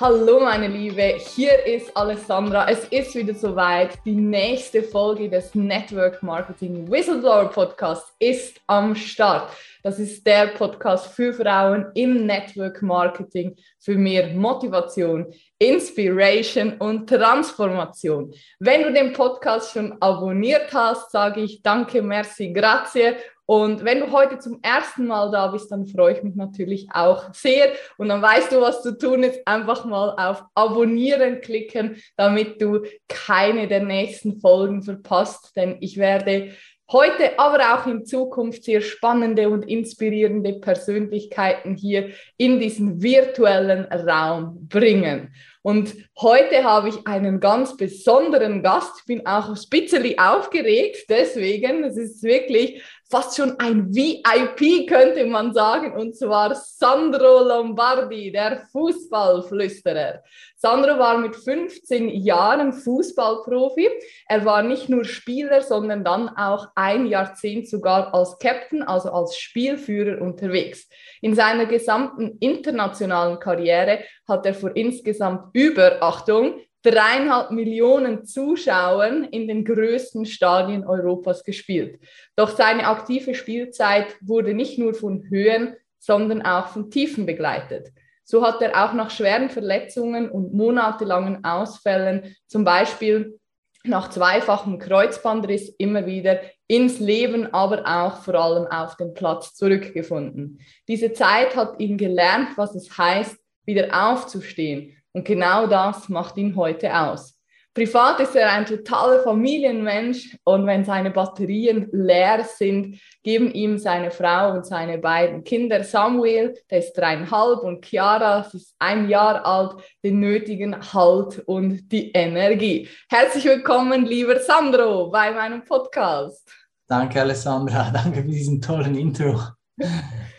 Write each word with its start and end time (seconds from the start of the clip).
Hallo 0.00 0.40
meine 0.40 0.66
Liebe, 0.66 1.18
hier 1.18 1.64
ist 1.66 1.96
Alessandra. 1.96 2.68
Es 2.68 2.84
ist 2.86 3.14
wieder 3.14 3.32
soweit. 3.32 3.96
Die 4.04 4.16
nächste 4.16 4.82
Folge 4.82 5.30
des 5.30 5.54
Network 5.54 6.20
Marketing 6.20 6.90
Whistleblower 6.90 7.48
Podcast 7.48 8.12
ist 8.18 8.60
am 8.66 8.96
Start. 8.96 9.52
Das 9.84 10.00
ist 10.00 10.26
der 10.26 10.48
Podcast 10.48 11.14
für 11.14 11.32
Frauen 11.32 11.92
im 11.94 12.26
Network 12.26 12.82
Marketing 12.82 13.54
für 13.78 13.94
mehr 13.94 14.34
Motivation, 14.34 15.32
Inspiration 15.60 16.76
und 16.78 17.08
Transformation. 17.08 18.34
Wenn 18.58 18.82
du 18.82 18.92
den 18.92 19.12
Podcast 19.12 19.74
schon 19.74 19.96
abonniert 20.00 20.74
hast, 20.74 21.12
sage 21.12 21.42
ich 21.42 21.62
danke, 21.62 22.02
merci, 22.02 22.52
grazie 22.52 23.14
und 23.46 23.84
wenn 23.84 24.00
du 24.00 24.10
heute 24.10 24.38
zum 24.38 24.60
ersten 24.62 25.06
Mal 25.06 25.30
da 25.30 25.48
bist, 25.48 25.70
dann 25.70 25.86
freue 25.86 26.14
ich 26.14 26.22
mich 26.22 26.34
natürlich 26.34 26.88
auch 26.92 27.32
sehr. 27.34 27.68
Und 27.98 28.08
dann 28.08 28.22
weißt 28.22 28.52
du, 28.52 28.60
was 28.60 28.82
zu 28.82 28.96
tun 28.96 29.22
ist. 29.22 29.40
Einfach 29.46 29.84
mal 29.84 30.14
auf 30.16 30.44
Abonnieren 30.54 31.42
klicken, 31.42 31.96
damit 32.16 32.60
du 32.62 32.80
keine 33.06 33.68
der 33.68 33.82
nächsten 33.84 34.40
Folgen 34.40 34.82
verpasst. 34.82 35.52
Denn 35.56 35.76
ich 35.80 35.98
werde 35.98 36.52
heute, 36.90 37.38
aber 37.38 37.74
auch 37.74 37.86
in 37.86 38.06
Zukunft 38.06 38.64
sehr 38.64 38.80
spannende 38.80 39.50
und 39.50 39.62
inspirierende 39.62 40.54
Persönlichkeiten 40.54 41.76
hier 41.76 42.10
in 42.38 42.60
diesen 42.60 43.02
virtuellen 43.02 43.84
Raum 43.92 44.68
bringen. 44.68 45.34
Und 45.66 45.94
heute 46.20 46.62
habe 46.62 46.90
ich 46.90 47.06
einen 47.06 47.40
ganz 47.40 47.74
besonderen 47.78 48.62
Gast. 48.62 48.98
Ich 48.98 49.06
bin 49.06 49.26
auch 49.26 49.56
bisschen 49.70 50.18
aufgeregt, 50.18 51.06
deswegen, 51.08 51.84
es 51.84 51.96
ist 51.96 52.22
wirklich 52.22 52.82
fast 53.10 53.36
schon 53.36 53.58
ein 53.60 53.94
VIP, 53.94 54.88
könnte 54.88 55.24
man 55.24 55.54
sagen, 55.54 55.92
und 55.92 56.16
zwar 56.16 56.54
Sandro 56.54 57.44
Lombardi, 57.44 58.30
der 58.32 58.66
Fußballflüsterer. 58.72 60.22
Sandro 60.56 60.98
war 60.98 61.18
mit 61.18 61.36
15 61.36 62.08
Jahren 62.08 62.72
Fußballprofi. 62.72 63.88
Er 64.26 64.44
war 64.44 64.62
nicht 64.62 64.88
nur 64.88 65.04
Spieler, 65.04 65.62
sondern 65.62 66.04
dann 66.04 66.28
auch 66.30 66.68
ein 66.74 67.06
Jahrzehnt 67.06 67.68
sogar 67.68 68.12
als 68.12 68.38
Captain, 68.38 68.82
also 68.82 69.12
als 69.12 69.36
Spielführer 69.36 70.20
unterwegs. 70.20 70.88
In 71.20 71.34
seiner 71.34 71.66
gesamten 71.66 72.38
internationalen 72.40 73.38
Karriere 73.38 74.00
hat 74.26 74.44
er 74.46 74.54
vor 74.54 74.74
insgesamt 74.74 75.53
über, 75.54 76.02
Achtung, 76.02 76.60
dreieinhalb 76.82 77.50
Millionen 77.50 78.26
Zuschauern 78.26 79.24
in 79.24 79.48
den 79.48 79.64
größten 79.64 80.26
Stadien 80.26 80.86
Europas 80.86 81.42
gespielt. 81.42 81.98
Doch 82.36 82.50
seine 82.50 82.86
aktive 82.86 83.34
Spielzeit 83.34 84.14
wurde 84.20 84.52
nicht 84.52 84.78
nur 84.78 84.92
von 84.92 85.24
Höhen, 85.30 85.76
sondern 85.98 86.42
auch 86.42 86.68
von 86.68 86.90
Tiefen 86.90 87.24
begleitet. 87.24 87.90
So 88.24 88.46
hat 88.46 88.60
er 88.60 88.84
auch 88.84 88.92
nach 88.92 89.10
schweren 89.10 89.48
Verletzungen 89.48 90.30
und 90.30 90.52
monatelangen 90.52 91.42
Ausfällen, 91.44 92.36
zum 92.46 92.64
Beispiel 92.64 93.38
nach 93.84 94.10
zweifachem 94.10 94.78
Kreuzbandriss, 94.78 95.68
immer 95.78 96.06
wieder 96.06 96.40
ins 96.66 97.00
Leben, 97.00 97.52
aber 97.52 97.86
auch 97.86 98.22
vor 98.22 98.34
allem 98.34 98.66
auf 98.66 98.96
den 98.96 99.14
Platz 99.14 99.54
zurückgefunden. 99.54 100.60
Diese 100.88 101.12
Zeit 101.12 101.54
hat 101.54 101.80
ihn 101.80 101.98
gelernt, 101.98 102.56
was 102.56 102.74
es 102.74 102.96
heißt, 102.96 103.36
wieder 103.66 103.88
aufzustehen 104.10 104.96
und 105.14 105.24
genau 105.24 105.66
das 105.66 106.08
macht 106.08 106.36
ihn 106.36 106.56
heute 106.56 106.94
aus. 106.94 107.38
Privat 107.72 108.20
ist 108.20 108.36
er 108.36 108.52
ein 108.52 108.66
totaler 108.66 109.20
Familienmensch 109.24 110.36
und 110.44 110.64
wenn 110.64 110.84
seine 110.84 111.10
Batterien 111.10 111.88
leer 111.90 112.44
sind, 112.44 113.00
geben 113.24 113.50
ihm 113.52 113.78
seine 113.78 114.12
Frau 114.12 114.52
und 114.52 114.64
seine 114.64 114.98
beiden 114.98 115.42
Kinder, 115.42 115.82
Samuel, 115.82 116.54
der 116.70 116.78
ist 116.78 116.92
dreieinhalb, 116.92 117.64
und 117.64 117.84
Chiara, 117.84 118.44
sie 118.44 118.58
ist 118.58 118.76
ein 118.78 119.08
Jahr 119.08 119.44
alt, 119.44 119.82
den 120.04 120.20
nötigen 120.20 120.76
Halt 120.92 121.40
und 121.46 121.90
die 121.90 122.12
Energie. 122.12 122.88
Herzlich 123.10 123.44
willkommen, 123.44 124.06
lieber 124.06 124.38
Sandro, 124.38 125.10
bei 125.10 125.32
meinem 125.32 125.64
Podcast. 125.64 126.48
Danke, 126.86 127.20
Alessandra. 127.22 127.90
Danke 127.92 128.22
für 128.22 128.28
diesen 128.28 128.60
tollen 128.60 128.94
Intro. 128.94 129.40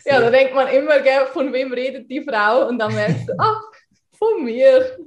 ja, 0.06 0.22
da 0.22 0.30
denkt 0.30 0.56
man 0.56 0.70
immer, 0.70 0.94
von 1.34 1.52
wem 1.52 1.74
redet 1.74 2.10
die 2.10 2.24
Frau? 2.24 2.70
Und 2.70 2.80
dann 2.80 2.96
merkst 2.96 3.28
du, 3.28 3.34
ach, 3.38 3.62
von 4.18 4.44
mir. 4.44 4.98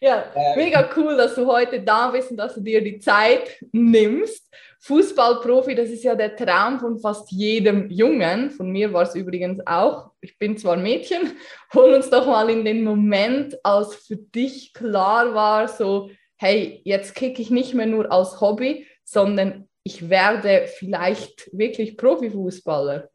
Ja, 0.00 0.24
mega 0.56 0.88
cool, 0.96 1.16
dass 1.16 1.34
du 1.34 1.46
heute 1.46 1.80
da 1.80 2.10
bist 2.10 2.30
und 2.30 2.36
dass 2.36 2.54
du 2.54 2.60
dir 2.60 2.82
die 2.82 2.98
Zeit 2.98 3.64
nimmst. 3.72 4.48
Fußballprofi, 4.80 5.76
das 5.76 5.90
ist 5.90 6.02
ja 6.02 6.16
der 6.16 6.34
Traum 6.34 6.80
von 6.80 6.98
fast 6.98 7.30
jedem 7.30 7.88
Jungen. 7.88 8.50
Von 8.50 8.70
mir 8.70 8.92
war 8.92 9.04
es 9.04 9.14
übrigens 9.14 9.64
auch. 9.64 10.10
Ich 10.20 10.36
bin 10.38 10.56
zwar 10.56 10.76
Mädchen. 10.76 11.36
Hol 11.74 11.94
uns 11.94 12.10
doch 12.10 12.26
mal 12.26 12.50
in 12.50 12.64
den 12.64 12.82
Moment, 12.82 13.56
als 13.64 13.94
für 13.94 14.16
dich 14.16 14.72
klar 14.74 15.34
war, 15.34 15.68
so, 15.68 16.10
hey, 16.36 16.80
jetzt 16.84 17.14
kicke 17.14 17.40
ich 17.40 17.50
nicht 17.50 17.74
mehr 17.74 17.86
nur 17.86 18.10
als 18.10 18.40
Hobby, 18.40 18.88
sondern 19.04 19.68
ich 19.84 20.08
werde 20.08 20.66
vielleicht 20.66 21.48
wirklich 21.56 21.96
Profifußballer. 21.96 23.08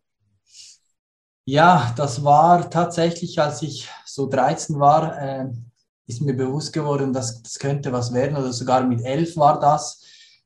Ja, 1.46 1.94
das 1.98 2.24
war 2.24 2.70
tatsächlich, 2.70 3.40
als 3.40 3.62
ich 3.62 3.90
so 4.18 4.28
13 4.28 4.80
war, 4.80 5.16
äh, 5.22 5.46
ist 6.08 6.22
mir 6.22 6.36
bewusst 6.36 6.74
geworden, 6.74 7.14
dass 7.14 7.42
das 7.44 7.60
könnte 7.60 7.92
was 7.92 8.12
werden 8.12 8.36
oder 8.36 8.52
sogar 8.52 8.84
mit 8.84 9.02
11 9.02 9.38
war 9.38 9.60
das, 9.60 10.04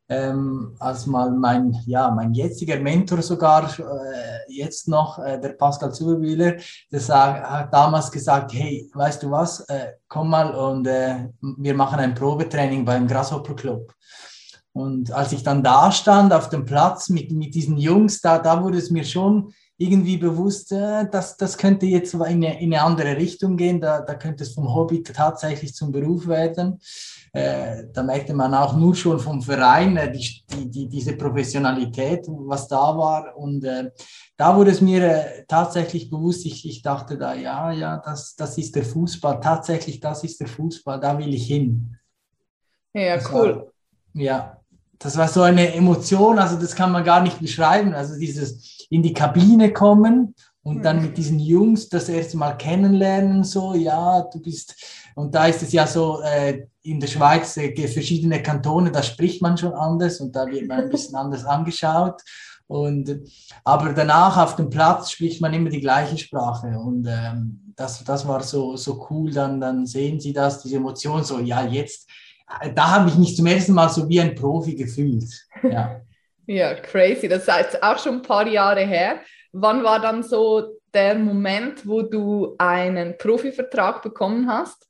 ähm, 0.10 0.76
als 0.80 1.06
mal 1.06 1.32
mein, 1.32 1.74
ja, 1.86 2.12
mein 2.12 2.34
jetziger 2.34 2.78
Mentor 2.80 3.22
sogar, 3.22 3.64
äh, 3.80 4.52
jetzt 4.52 4.90
noch, 4.90 5.20
äh, 5.20 5.40
der 5.40 5.54
Pascal 5.54 5.94
Zuberwieler, 5.94 6.58
der 6.92 7.02
hat 7.10 7.74
damals 7.74 8.12
gesagt, 8.12 8.52
hey, 8.54 8.92
weißt 8.94 9.24
du 9.24 9.32
was, 9.32 9.62
äh, 9.70 9.94
komm 10.10 10.32
mal 10.32 10.54
und 10.54 10.86
äh, 10.88 11.30
wir 11.40 11.74
machen 11.74 12.00
ein 12.00 12.14
Probetraining 12.14 12.84
beim 12.84 13.08
Grasshopper 13.08 13.56
Club. 13.56 13.94
Und 14.74 15.14
als 15.14 15.32
ich 15.32 15.44
dann 15.44 15.64
da 15.64 15.92
stand 15.94 16.34
auf 16.34 16.50
dem 16.50 16.66
Platz 16.66 17.08
mit, 17.08 17.32
mit 17.32 17.56
diesen 17.56 17.78
Jungs, 17.78 18.20
da, 18.20 18.38
da 18.38 18.62
wurde 18.62 18.80
es 18.80 18.92
mir 18.92 19.06
schon 19.06 19.54
irgendwie 19.82 20.18
bewusst, 20.18 20.72
äh, 20.72 21.10
dass 21.10 21.38
das 21.38 21.58
könnte 21.58 21.86
jetzt 21.86 22.14
in 22.14 22.22
eine, 22.22 22.62
in 22.62 22.74
eine 22.74 22.84
andere 22.84 23.18
Richtung 23.18 23.58
gehen, 23.58 23.82
da, 23.82 24.02
da 24.02 24.14
könnte 24.16 24.44
es 24.44 24.54
vom 24.54 24.74
Hobby 24.74 25.02
tatsächlich 25.02 25.74
zum 25.74 25.92
Beruf 25.92 26.28
werden. 26.28 26.80
Äh, 27.34 27.86
da 27.92 28.04
merkte 28.04 28.34
man 28.34 28.54
auch 28.54 28.76
nur 28.76 28.94
schon 28.94 29.20
vom 29.20 29.42
Verein 29.42 29.98
äh, 29.98 30.12
die, 30.12 30.44
die, 30.54 30.70
die, 30.70 30.88
diese 30.88 31.14
Professionalität, 31.18 32.28
was 32.28 32.68
da 32.68 32.96
war. 32.98 33.36
Und 33.36 33.64
äh, 33.64 33.90
da 34.38 34.56
wurde 34.56 34.72
es 34.72 34.82
mir 34.82 35.04
äh, 35.04 35.46
tatsächlich 35.48 36.10
bewusst, 36.10 36.46
ich, 36.46 36.68
ich 36.68 36.82
dachte 36.82 37.18
da, 37.18 37.34
ja, 37.34 37.72
ja, 37.72 37.98
das, 37.98 38.36
das 38.36 38.58
ist 38.58 38.76
der 38.76 38.84
Fußball, 38.84 39.40
tatsächlich, 39.40 40.00
das 40.00 40.24
ist 40.24 40.40
der 40.40 40.48
Fußball, 40.48 41.00
da 41.00 41.18
will 41.18 41.34
ich 41.34 41.48
hin. 41.48 41.98
Ja, 42.94 43.16
das 43.16 43.32
cool. 43.32 43.56
War, 43.56 44.22
ja, 44.22 44.61
das 45.02 45.18
war 45.18 45.28
so 45.28 45.42
eine 45.42 45.74
Emotion, 45.74 46.38
also 46.38 46.58
das 46.58 46.76
kann 46.76 46.92
man 46.92 47.04
gar 47.04 47.22
nicht 47.22 47.40
beschreiben. 47.40 47.94
Also 47.94 48.18
dieses 48.20 48.86
in 48.90 49.02
die 49.02 49.14
Kabine 49.14 49.74
kommen 49.74 50.36
und 50.64 50.84
dann 50.84 51.02
mit 51.02 51.18
diesen 51.18 51.40
Jungs 51.40 51.90
das 51.90 52.08
erste 52.08 52.38
Mal 52.38 52.54
kennenlernen, 52.54 53.44
so, 53.44 53.74
ja, 53.74 54.22
du 54.22 54.40
bist, 54.40 54.76
und 55.16 55.34
da 55.34 55.48
ist 55.48 55.64
es 55.64 55.72
ja 55.72 55.88
so, 55.88 56.22
äh, 56.22 56.68
in 56.84 57.00
der 57.00 57.08
Schweiz 57.08 57.58
äh, 57.58 57.88
verschiedene 57.88 58.44
Kantone, 58.44 58.92
da 58.92 59.02
spricht 59.02 59.42
man 59.42 59.58
schon 59.58 59.74
anders 59.74 60.20
und 60.20 60.36
da 60.36 60.46
wird 60.46 60.68
man 60.68 60.82
ein 60.82 60.90
bisschen 60.90 61.16
anders 61.16 61.46
angeschaut. 61.46 62.22
Und, 62.68 63.20
aber 63.66 63.92
danach 63.92 64.38
auf 64.38 64.56
dem 64.56 64.70
Platz 64.70 65.12
spricht 65.12 65.42
man 65.42 65.54
immer 65.54 65.70
die 65.70 65.82
gleiche 65.82 66.18
Sprache 66.18 66.80
und 66.80 67.06
ähm, 67.06 67.74
das, 67.76 68.04
das 68.04 68.26
war 68.26 68.44
so, 68.44 68.78
so 68.78 69.08
cool, 69.10 69.32
dann, 69.32 69.60
dann 69.60 69.86
sehen 69.86 70.20
sie 70.20 70.32
das, 70.32 70.62
diese 70.62 70.78
Emotion, 70.78 71.24
so, 71.24 71.40
ja, 71.40 71.66
jetzt, 71.66 72.08
da 72.76 72.92
habe 72.92 73.10
ich 73.10 73.16
mich 73.16 73.36
zum 73.36 73.46
ersten 73.46 73.74
Mal 73.74 73.90
so 73.90 74.08
wie 74.08 74.20
ein 74.20 74.36
Profi 74.36 74.76
gefühlt. 74.76 75.48
Ja, 75.64 76.02
ja 76.46 76.76
crazy. 76.76 77.28
Das 77.28 77.48
ist 77.48 77.48
jetzt 77.48 77.84
auch 77.84 77.98
schon 77.98 78.16
ein 78.16 78.22
paar 78.22 78.48
Jahre 78.48 78.86
her. 78.86 79.20
Wann 79.52 79.84
war 79.84 80.00
dann 80.00 80.24
so 80.24 80.78
der 80.94 81.16
Moment, 81.16 81.88
wo 81.88 82.02
du 82.02 82.56
einen 82.58 83.18
Profivertrag 83.18 84.02
bekommen 84.02 84.50
hast? 84.50 84.88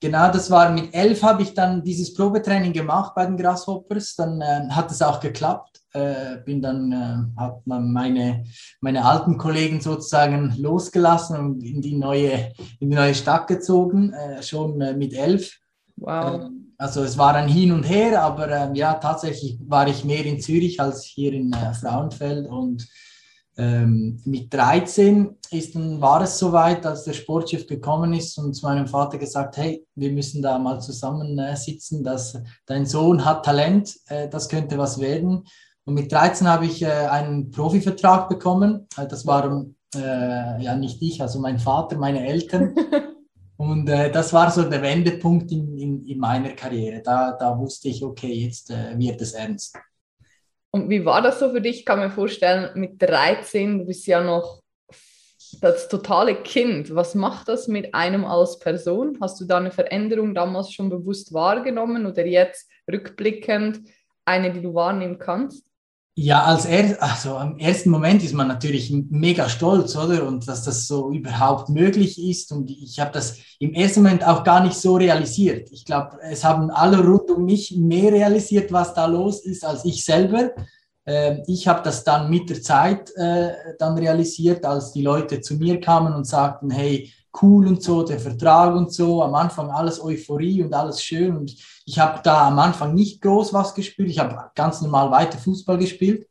Genau, 0.00 0.30
das 0.30 0.50
war 0.50 0.70
mit 0.70 0.94
elf 0.94 1.22
habe 1.22 1.42
ich 1.42 1.54
dann 1.54 1.82
dieses 1.82 2.12
Probetraining 2.12 2.72
gemacht 2.72 3.14
bei 3.14 3.24
den 3.24 3.36
Grasshoppers. 3.36 4.14
Dann 4.14 4.40
äh, 4.42 4.68
hat 4.68 4.90
es 4.90 5.00
auch 5.00 5.20
geklappt. 5.20 5.80
Äh, 5.94 6.36
bin 6.44 6.60
dann, 6.60 6.92
äh, 6.92 7.40
hat 7.40 7.66
man 7.66 7.90
meine, 7.90 8.44
meine 8.82 9.04
alten 9.04 9.38
Kollegen 9.38 9.80
sozusagen 9.80 10.54
losgelassen 10.58 11.38
und 11.38 11.62
in 11.62 11.80
die 11.80 11.96
neue, 11.96 12.52
in 12.78 12.90
die 12.90 12.96
neue 12.96 13.14
Stadt 13.14 13.46
gezogen, 13.46 14.12
äh, 14.12 14.42
schon 14.42 14.78
äh, 14.82 14.94
mit 14.94 15.14
elf. 15.14 15.58
Wow. 15.96 16.50
Also 16.78 17.02
es 17.02 17.16
war 17.16 17.34
ein 17.34 17.48
Hin 17.48 17.72
und 17.72 17.84
Her, 17.84 18.22
aber 18.22 18.50
ähm, 18.50 18.74
ja, 18.74 18.94
tatsächlich 18.94 19.58
war 19.66 19.88
ich 19.88 20.04
mehr 20.04 20.24
in 20.24 20.40
Zürich 20.40 20.80
als 20.80 21.04
hier 21.04 21.32
in 21.32 21.52
äh, 21.52 21.72
Frauenfeld 21.74 22.46
und 22.46 22.86
ähm, 23.58 24.20
mit 24.26 24.52
13 24.52 25.38
ist 25.50 25.74
war 25.74 26.20
es 26.20 26.38
soweit, 26.38 26.84
als 26.84 27.04
der 27.04 27.14
Sportchef 27.14 27.66
gekommen 27.66 28.12
ist 28.12 28.36
und 28.36 28.52
zu 28.52 28.66
meinem 28.66 28.86
Vater 28.86 29.16
gesagt, 29.16 29.56
hey, 29.56 29.86
wir 29.94 30.12
müssen 30.12 30.42
da 30.42 30.58
mal 30.58 30.78
zusammensitzen, 30.80 32.04
dass 32.04 32.38
dein 32.66 32.84
Sohn 32.84 33.24
hat 33.24 33.46
Talent, 33.46 33.94
äh, 34.08 34.28
das 34.28 34.48
könnte 34.48 34.76
was 34.76 35.00
werden. 35.00 35.44
Und 35.86 35.94
mit 35.94 36.12
13 36.12 36.46
habe 36.46 36.66
ich 36.66 36.82
äh, 36.82 36.88
einen 36.88 37.50
Profivertrag 37.50 38.28
bekommen. 38.28 38.86
Äh, 38.98 39.06
das 39.06 39.26
waren 39.26 39.76
äh, 39.94 40.62
ja 40.62 40.76
nicht 40.76 41.00
ich, 41.00 41.22
also 41.22 41.40
mein 41.40 41.58
Vater, 41.58 41.96
meine 41.96 42.26
Eltern. 42.26 42.74
Und 43.56 43.88
äh, 43.88 44.10
das 44.10 44.32
war 44.32 44.50
so 44.50 44.62
der 44.62 44.82
Wendepunkt 44.82 45.50
in, 45.50 45.78
in, 45.78 46.04
in, 46.06 46.18
meiner 46.18 46.50
Karriere. 46.50 47.00
Da, 47.02 47.32
da 47.32 47.58
wusste 47.58 47.88
ich, 47.88 48.04
okay, 48.04 48.32
jetzt 48.32 48.70
äh, 48.70 48.98
wird 48.98 49.20
es 49.22 49.32
ernst. 49.32 49.78
Und 50.70 50.90
wie 50.90 51.04
war 51.04 51.22
das 51.22 51.38
so 51.38 51.50
für 51.50 51.60
dich? 51.60 51.80
Ich 51.80 51.86
kann 51.86 52.00
mir 52.00 52.10
vorstellen, 52.10 52.70
mit 52.78 53.00
13, 53.00 53.78
du 53.78 53.86
bist 53.86 54.06
ja 54.06 54.22
noch 54.22 54.60
das 55.60 55.88
totale 55.88 56.34
Kind. 56.42 56.94
Was 56.94 57.14
macht 57.14 57.48
das 57.48 57.66
mit 57.66 57.94
einem 57.94 58.24
als 58.26 58.58
Person? 58.58 59.16
Hast 59.20 59.40
du 59.40 59.46
da 59.46 59.56
eine 59.56 59.70
Veränderung 59.70 60.34
damals 60.34 60.72
schon 60.72 60.90
bewusst 60.90 61.32
wahrgenommen 61.32 62.04
oder 62.04 62.26
jetzt 62.26 62.68
rückblickend 62.90 63.80
eine, 64.26 64.52
die 64.52 64.60
du 64.60 64.74
wahrnehmen 64.74 65.18
kannst? 65.18 65.64
Ja, 66.18 66.44
als 66.44 66.64
er, 66.64 67.02
also 67.02 67.38
im 67.40 67.58
ersten 67.58 67.90
Moment 67.90 68.22
ist 68.24 68.32
man 68.32 68.48
natürlich 68.48 68.90
mega 68.90 69.50
stolz, 69.50 69.94
oder? 69.96 70.26
Und 70.26 70.48
dass 70.48 70.62
das 70.62 70.86
so 70.86 71.10
überhaupt 71.12 71.68
möglich 71.68 72.18
ist. 72.18 72.52
Und 72.52 72.70
ich 72.70 72.98
habe 72.98 73.12
das 73.12 73.36
im 73.58 73.74
ersten 73.74 74.02
Moment 74.02 74.26
auch 74.26 74.42
gar 74.42 74.64
nicht 74.64 74.76
so 74.76 74.96
realisiert. 74.96 75.68
Ich 75.72 75.84
glaube, 75.84 76.18
es 76.22 76.42
haben 76.42 76.70
alle 76.70 77.04
rund 77.04 77.30
um 77.30 77.44
mich 77.44 77.76
mehr 77.76 78.10
realisiert, 78.12 78.72
was 78.72 78.94
da 78.94 79.04
los 79.04 79.44
ist, 79.44 79.62
als 79.62 79.84
ich 79.84 80.06
selber. 80.06 80.52
Ähm, 81.04 81.42
ich 81.46 81.68
habe 81.68 81.82
das 81.82 82.02
dann 82.02 82.30
mit 82.30 82.48
der 82.48 82.62
Zeit 82.62 83.14
äh, 83.16 83.50
dann 83.78 83.98
realisiert, 83.98 84.64
als 84.64 84.92
die 84.92 85.02
Leute 85.02 85.42
zu 85.42 85.56
mir 85.56 85.80
kamen 85.80 86.14
und 86.14 86.26
sagten, 86.26 86.70
hey, 86.70 87.12
cool 87.42 87.66
und 87.66 87.82
so, 87.82 88.02
der 88.02 88.18
Vertrag 88.18 88.74
und 88.74 88.92
so. 88.92 89.22
Am 89.22 89.34
Anfang 89.34 89.70
alles 89.70 90.02
Euphorie 90.02 90.62
und 90.62 90.72
alles 90.74 91.02
schön. 91.02 91.36
Und 91.36 91.54
ich 91.84 91.98
habe 91.98 92.20
da 92.22 92.48
am 92.48 92.58
Anfang 92.58 92.94
nicht 92.94 93.20
groß 93.20 93.52
was 93.52 93.74
gespielt. 93.74 94.10
Ich 94.10 94.18
habe 94.18 94.50
ganz 94.54 94.80
normal 94.80 95.10
weiter 95.10 95.38
Fußball 95.38 95.78
gespielt. 95.78 96.26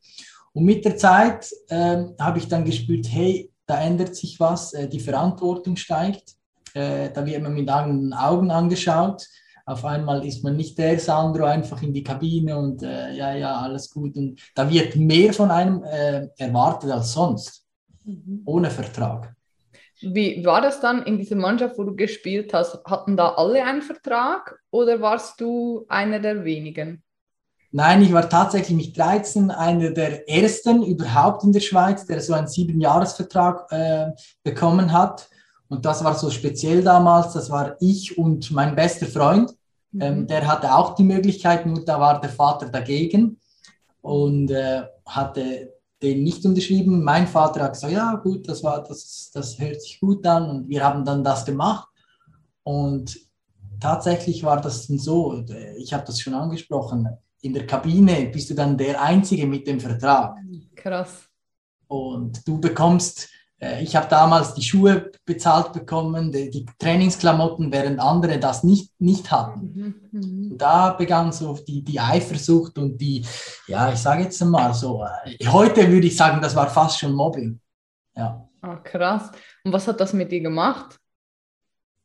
Und 0.53 0.65
mit 0.65 0.85
der 0.85 0.97
Zeit 0.97 1.49
äh, 1.67 2.03
habe 2.19 2.37
ich 2.37 2.47
dann 2.47 2.63
gespürt, 2.63 3.07
hey, 3.09 3.51
da 3.65 3.81
ändert 3.81 4.15
sich 4.15 4.39
was, 4.39 4.73
äh, 4.73 4.87
die 4.87 4.99
Verantwortung 4.99 5.75
steigt. 5.75 6.35
Äh, 6.73 7.11
da 7.11 7.25
wird 7.25 7.41
man 7.41 7.53
mit 7.53 7.69
anderen 7.69 8.13
Augen 8.13 8.51
angeschaut. 8.51 9.25
Auf 9.65 9.83
einmal 9.83 10.23
ist 10.25 10.43
man 10.43 10.55
nicht 10.55 10.77
der 10.77 10.99
Sandro 10.99 11.45
einfach 11.45 11.81
in 11.81 11.91
die 11.91 12.03
Kabine 12.03 12.55
und 12.57 12.83
äh, 12.83 13.13
ja, 13.13 13.33
ja, 13.33 13.59
alles 13.61 13.89
gut. 13.89 14.15
Und 14.15 14.39
da 14.53 14.69
wird 14.69 14.95
mehr 14.95 15.33
von 15.33 15.49
einem 15.49 15.83
äh, 15.83 16.27
erwartet 16.37 16.91
als 16.91 17.13
sonst, 17.13 17.65
mhm. 18.03 18.43
ohne 18.45 18.69
Vertrag. 18.69 19.34
Wie 20.07 20.45
war 20.45 20.61
das 20.61 20.79
dann 20.79 21.03
in 21.03 21.17
dieser 21.17 21.35
Mannschaft, 21.35 21.77
wo 21.77 21.83
du 21.83 21.95
gespielt 21.95 22.53
hast? 22.53 22.83
Hatten 22.85 23.17
da 23.17 23.29
alle 23.29 23.63
einen 23.63 23.81
Vertrag 23.81 24.59
oder 24.69 25.01
warst 25.01 25.41
du 25.41 25.85
einer 25.87 26.19
der 26.19 26.45
wenigen? 26.45 27.01
Nein, 27.71 28.03
ich 28.03 28.13
war 28.13 28.29
tatsächlich 28.29 28.77
mit 28.77 28.97
13 28.97 29.51
einer 29.51 29.89
der 29.89 30.29
ersten 30.29 30.83
überhaupt 30.83 31.43
in 31.43 31.51
der 31.51 31.59
Schweiz, 31.59 32.05
der 32.05 32.21
so 32.21 32.33
einen 32.33 32.47
Siebenjahresvertrag 32.47 33.71
äh, 33.71 34.11
bekommen 34.43 34.93
hat. 34.93 35.27
Und 35.67 35.85
das 35.85 36.03
war 36.03 36.13
so 36.15 36.29
speziell 36.29 36.83
damals. 36.83 37.33
Das 37.33 37.49
war 37.49 37.75
ich 37.81 38.17
und 38.17 38.51
mein 38.51 38.75
bester 38.75 39.07
Freund. 39.07 39.51
Mhm. 39.91 40.01
Ähm, 40.01 40.27
der 40.27 40.47
hatte 40.47 40.73
auch 40.73 40.95
die 40.95 41.03
Möglichkeit, 41.03 41.65
nur 41.65 41.83
da 41.83 41.99
war 41.99 42.21
der 42.21 42.29
Vater 42.29 42.69
dagegen 42.69 43.39
und 44.01 44.51
äh, 44.51 44.83
hatte 45.05 45.73
den 46.01 46.23
nicht 46.23 46.45
unterschrieben. 46.45 47.03
Mein 47.03 47.27
Vater 47.27 47.63
hat 47.63 47.73
gesagt, 47.73 47.93
ja 47.93 48.15
gut, 48.15 48.47
das, 48.47 48.63
war, 48.63 48.83
das, 48.83 49.31
das 49.33 49.59
hört 49.59 49.81
sich 49.81 49.99
gut 49.99 50.25
an 50.25 50.49
und 50.49 50.69
wir 50.69 50.83
haben 50.83 51.05
dann 51.05 51.23
das 51.23 51.45
gemacht. 51.45 51.87
Und 52.63 53.17
tatsächlich 53.79 54.43
war 54.43 54.59
das 54.59 54.87
dann 54.87 54.97
so, 54.97 55.43
ich 55.77 55.93
habe 55.93 56.05
das 56.05 56.19
schon 56.19 56.33
angesprochen, 56.33 57.07
in 57.41 57.53
der 57.53 57.67
Kabine 57.67 58.29
bist 58.31 58.49
du 58.49 58.55
dann 58.55 58.77
der 58.77 59.01
Einzige 59.01 59.45
mit 59.45 59.67
dem 59.67 59.79
Vertrag. 59.79 60.37
Krass. 60.75 61.29
Und 61.87 62.47
du 62.47 62.59
bekommst 62.59 63.29
ich 63.57 63.95
habe 63.95 64.07
damals 64.09 64.53
die 64.53 64.61
Schuhe 64.61 65.11
bezahlt 65.25 65.71
bekommen, 65.71 66.31
die, 66.31 66.49
die, 66.49 66.65
Trainingsklamotten, 66.77 67.71
während 67.71 67.99
andere 68.01 68.37
das 68.37 68.63
nicht, 68.63 68.91
nicht 68.99 69.31
hatten. 69.31 69.61
Mhm. 70.11 70.19
mhm. 70.19 70.57
Da 70.57 70.91
begann 70.91 71.31
so 71.31 71.57
die, 71.65 71.81
die 71.81 71.99
Eifersucht 71.99 72.77
und 72.77 72.97
die, 72.97 73.25
ja, 73.67 73.91
ich 73.91 73.99
sage 73.99 74.23
jetzt 74.23 74.43
mal 74.43 74.73
so, 74.73 75.03
äh, 75.03 75.45
heute 75.47 75.89
würde 75.89 76.07
ich 76.07 76.17
sagen, 76.17 76.41
das 76.41 76.55
war 76.55 76.69
fast 76.69 76.99
schon 76.99 77.13
Mobbing. 77.13 77.59
Ja. 78.15 78.47
Oh, 78.61 78.75
krass. 78.83 79.31
Und 79.63 79.71
was 79.71 79.87
hat 79.87 79.99
das 79.99 80.13
mit 80.13 80.31
dir 80.31 80.41
gemacht? 80.41 80.99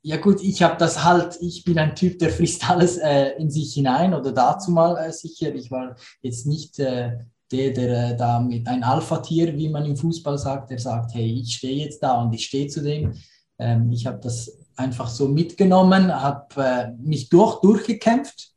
Ja 0.03 0.17
gut, 0.17 0.41
ich 0.41 0.63
habe 0.63 0.77
das 0.77 1.03
halt, 1.03 1.37
ich 1.41 1.63
bin 1.63 1.77
ein 1.77 1.95
Typ, 1.95 2.17
der 2.17 2.31
frisst 2.31 2.67
alles 2.69 2.97
äh, 2.97 3.31
in 3.37 3.51
sich 3.51 3.73
hinein 3.73 4.13
oder 4.13 4.31
dazu 4.31 4.71
mal 4.71 4.97
äh, 4.97 5.11
sicher. 5.11 5.53
Ich 5.53 5.69
war 5.69 5.95
jetzt 6.21 6.47
nicht 6.47 6.79
äh, 6.79 7.19
der, 7.51 7.71
der 7.71 8.11
äh, 8.11 8.17
da 8.17 8.39
mit 8.39 8.67
ein 8.67 8.83
Alpha-Tier, 8.83 9.55
wie 9.57 9.69
man 9.69 9.85
im 9.85 9.97
Fußball 9.97 10.37
sagt, 10.37 10.71
der 10.71 10.79
sagt, 10.79 11.13
hey, 11.13 11.41
ich 11.41 11.55
stehe 11.55 11.85
jetzt 11.85 12.01
da 12.01 12.21
und 12.21 12.33
ich 12.33 12.45
stehe 12.45 12.67
zu 12.67 12.81
dem. 12.81 13.13
Ähm, 13.59 13.91
ich 13.91 14.05
habe 14.05 14.19
das 14.21 14.51
einfach 14.75 15.07
so 15.07 15.27
mitgenommen, 15.27 16.13
habe 16.13 16.63
äh, 16.63 16.91
mich 17.01 17.29
durch, 17.29 17.59
durchgekämpft, 17.61 18.51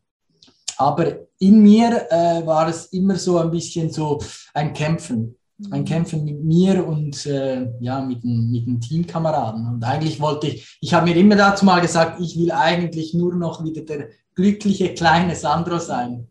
aber 0.76 1.18
in 1.38 1.62
mir 1.62 2.06
äh, 2.10 2.46
war 2.46 2.68
es 2.68 2.86
immer 2.86 3.16
so 3.16 3.38
ein 3.38 3.50
bisschen 3.50 3.90
so 3.90 4.20
ein 4.54 4.72
Kämpfen. 4.72 5.36
Ein 5.70 5.82
mhm. 5.82 5.84
Kämpfen 5.84 6.24
mit 6.24 6.42
mir 6.42 6.86
und 6.86 7.26
äh, 7.26 7.68
ja, 7.80 8.00
mit, 8.00 8.24
mit 8.24 8.66
den 8.66 8.80
Teamkameraden. 8.80 9.66
Und 9.68 9.84
eigentlich 9.84 10.20
wollte 10.20 10.48
ich, 10.48 10.78
ich 10.80 10.92
habe 10.92 11.08
mir 11.08 11.16
immer 11.16 11.36
dazu 11.36 11.64
mal 11.64 11.80
gesagt, 11.80 12.20
ich 12.20 12.36
will 12.36 12.50
eigentlich 12.50 13.14
nur 13.14 13.36
noch 13.36 13.62
wieder 13.62 13.82
der 13.82 14.08
glückliche 14.34 14.94
kleine 14.94 15.36
Sandro 15.36 15.78
sein. 15.78 16.26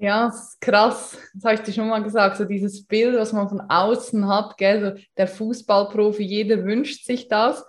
Ja, 0.00 0.26
das 0.26 0.50
ist 0.50 0.60
krass. 0.60 1.18
Das 1.34 1.44
habe 1.44 1.54
ich 1.54 1.60
dir 1.62 1.72
schon 1.72 1.88
mal 1.88 2.02
gesagt. 2.02 2.36
So 2.36 2.44
dieses 2.44 2.86
Bild, 2.86 3.18
was 3.18 3.32
man 3.32 3.48
von 3.48 3.60
außen 3.60 4.28
hat, 4.28 4.56
gell? 4.56 4.80
So 4.80 5.02
der 5.16 5.26
Fußballprofi, 5.26 6.22
jeder 6.22 6.64
wünscht 6.64 7.04
sich 7.04 7.26
das. 7.26 7.64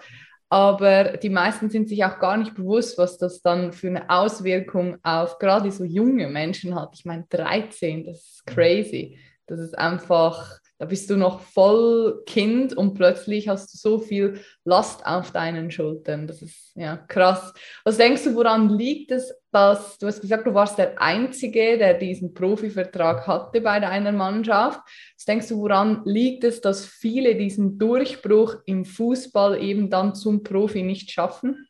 Aber 0.48 1.18
die 1.18 1.30
meisten 1.30 1.70
sind 1.70 1.90
sich 1.90 2.04
auch 2.06 2.20
gar 2.20 2.38
nicht 2.38 2.56
bewusst, 2.56 2.98
was 2.98 3.18
das 3.18 3.42
dann 3.42 3.74
für 3.74 3.88
eine 3.88 4.10
Auswirkung 4.10 4.98
auf 5.04 5.40
gerade 5.40 5.72
so 5.72 5.84
junge 5.84 6.28
Menschen 6.28 6.76
hat. 6.76 6.96
Ich 6.96 7.06
meine, 7.06 7.26
13, 7.30 8.06
das 8.06 8.18
ist 8.18 8.46
crazy. 8.46 9.20
Das 9.48 9.60
ist 9.60 9.78
einfach 9.78 10.60
da 10.80 10.86
bist 10.86 11.10
du 11.10 11.18
noch 11.18 11.42
voll 11.42 12.24
Kind 12.26 12.74
und 12.74 12.94
plötzlich 12.94 13.50
hast 13.50 13.74
du 13.74 13.78
so 13.78 14.00
viel 14.00 14.40
Last 14.64 15.06
auf 15.06 15.32
deinen 15.32 15.72
Schultern. 15.72 16.26
Das 16.26 16.42
ist 16.42 16.72
ja 16.74 16.96
krass. 16.96 17.54
Was 17.84 17.98
denkst 17.98 18.24
du, 18.24 18.36
woran 18.36 18.70
liegt 18.70 19.12
es, 19.12 19.36
dass 19.52 19.98
du 19.98 20.08
hast 20.08 20.22
gesagt, 20.22 20.48
du 20.48 20.54
warst 20.54 20.78
der 20.78 21.02
Einzige, 21.02 21.78
der 21.78 21.96
diesen 21.96 22.34
Profivertrag 22.34 23.28
hatte 23.28 23.60
bei 23.60 23.82
deiner 23.82 24.14
Mannschaft. 24.14 24.80
Was 25.18 25.26
denkst 25.26 25.50
du, 25.50 25.58
woran 25.58 26.02
liegt 26.06 26.46
es, 26.46 26.62
dass 26.62 26.86
viele 26.86 27.36
diesen 27.36 27.78
Durchbruch 27.78 28.56
im 28.66 28.86
Fußball 28.86 29.62
eben 29.62 29.90
dann 29.90 30.16
zum 30.16 30.44
Profi 30.44 30.84
nicht 30.84 31.12
schaffen? 31.12 31.68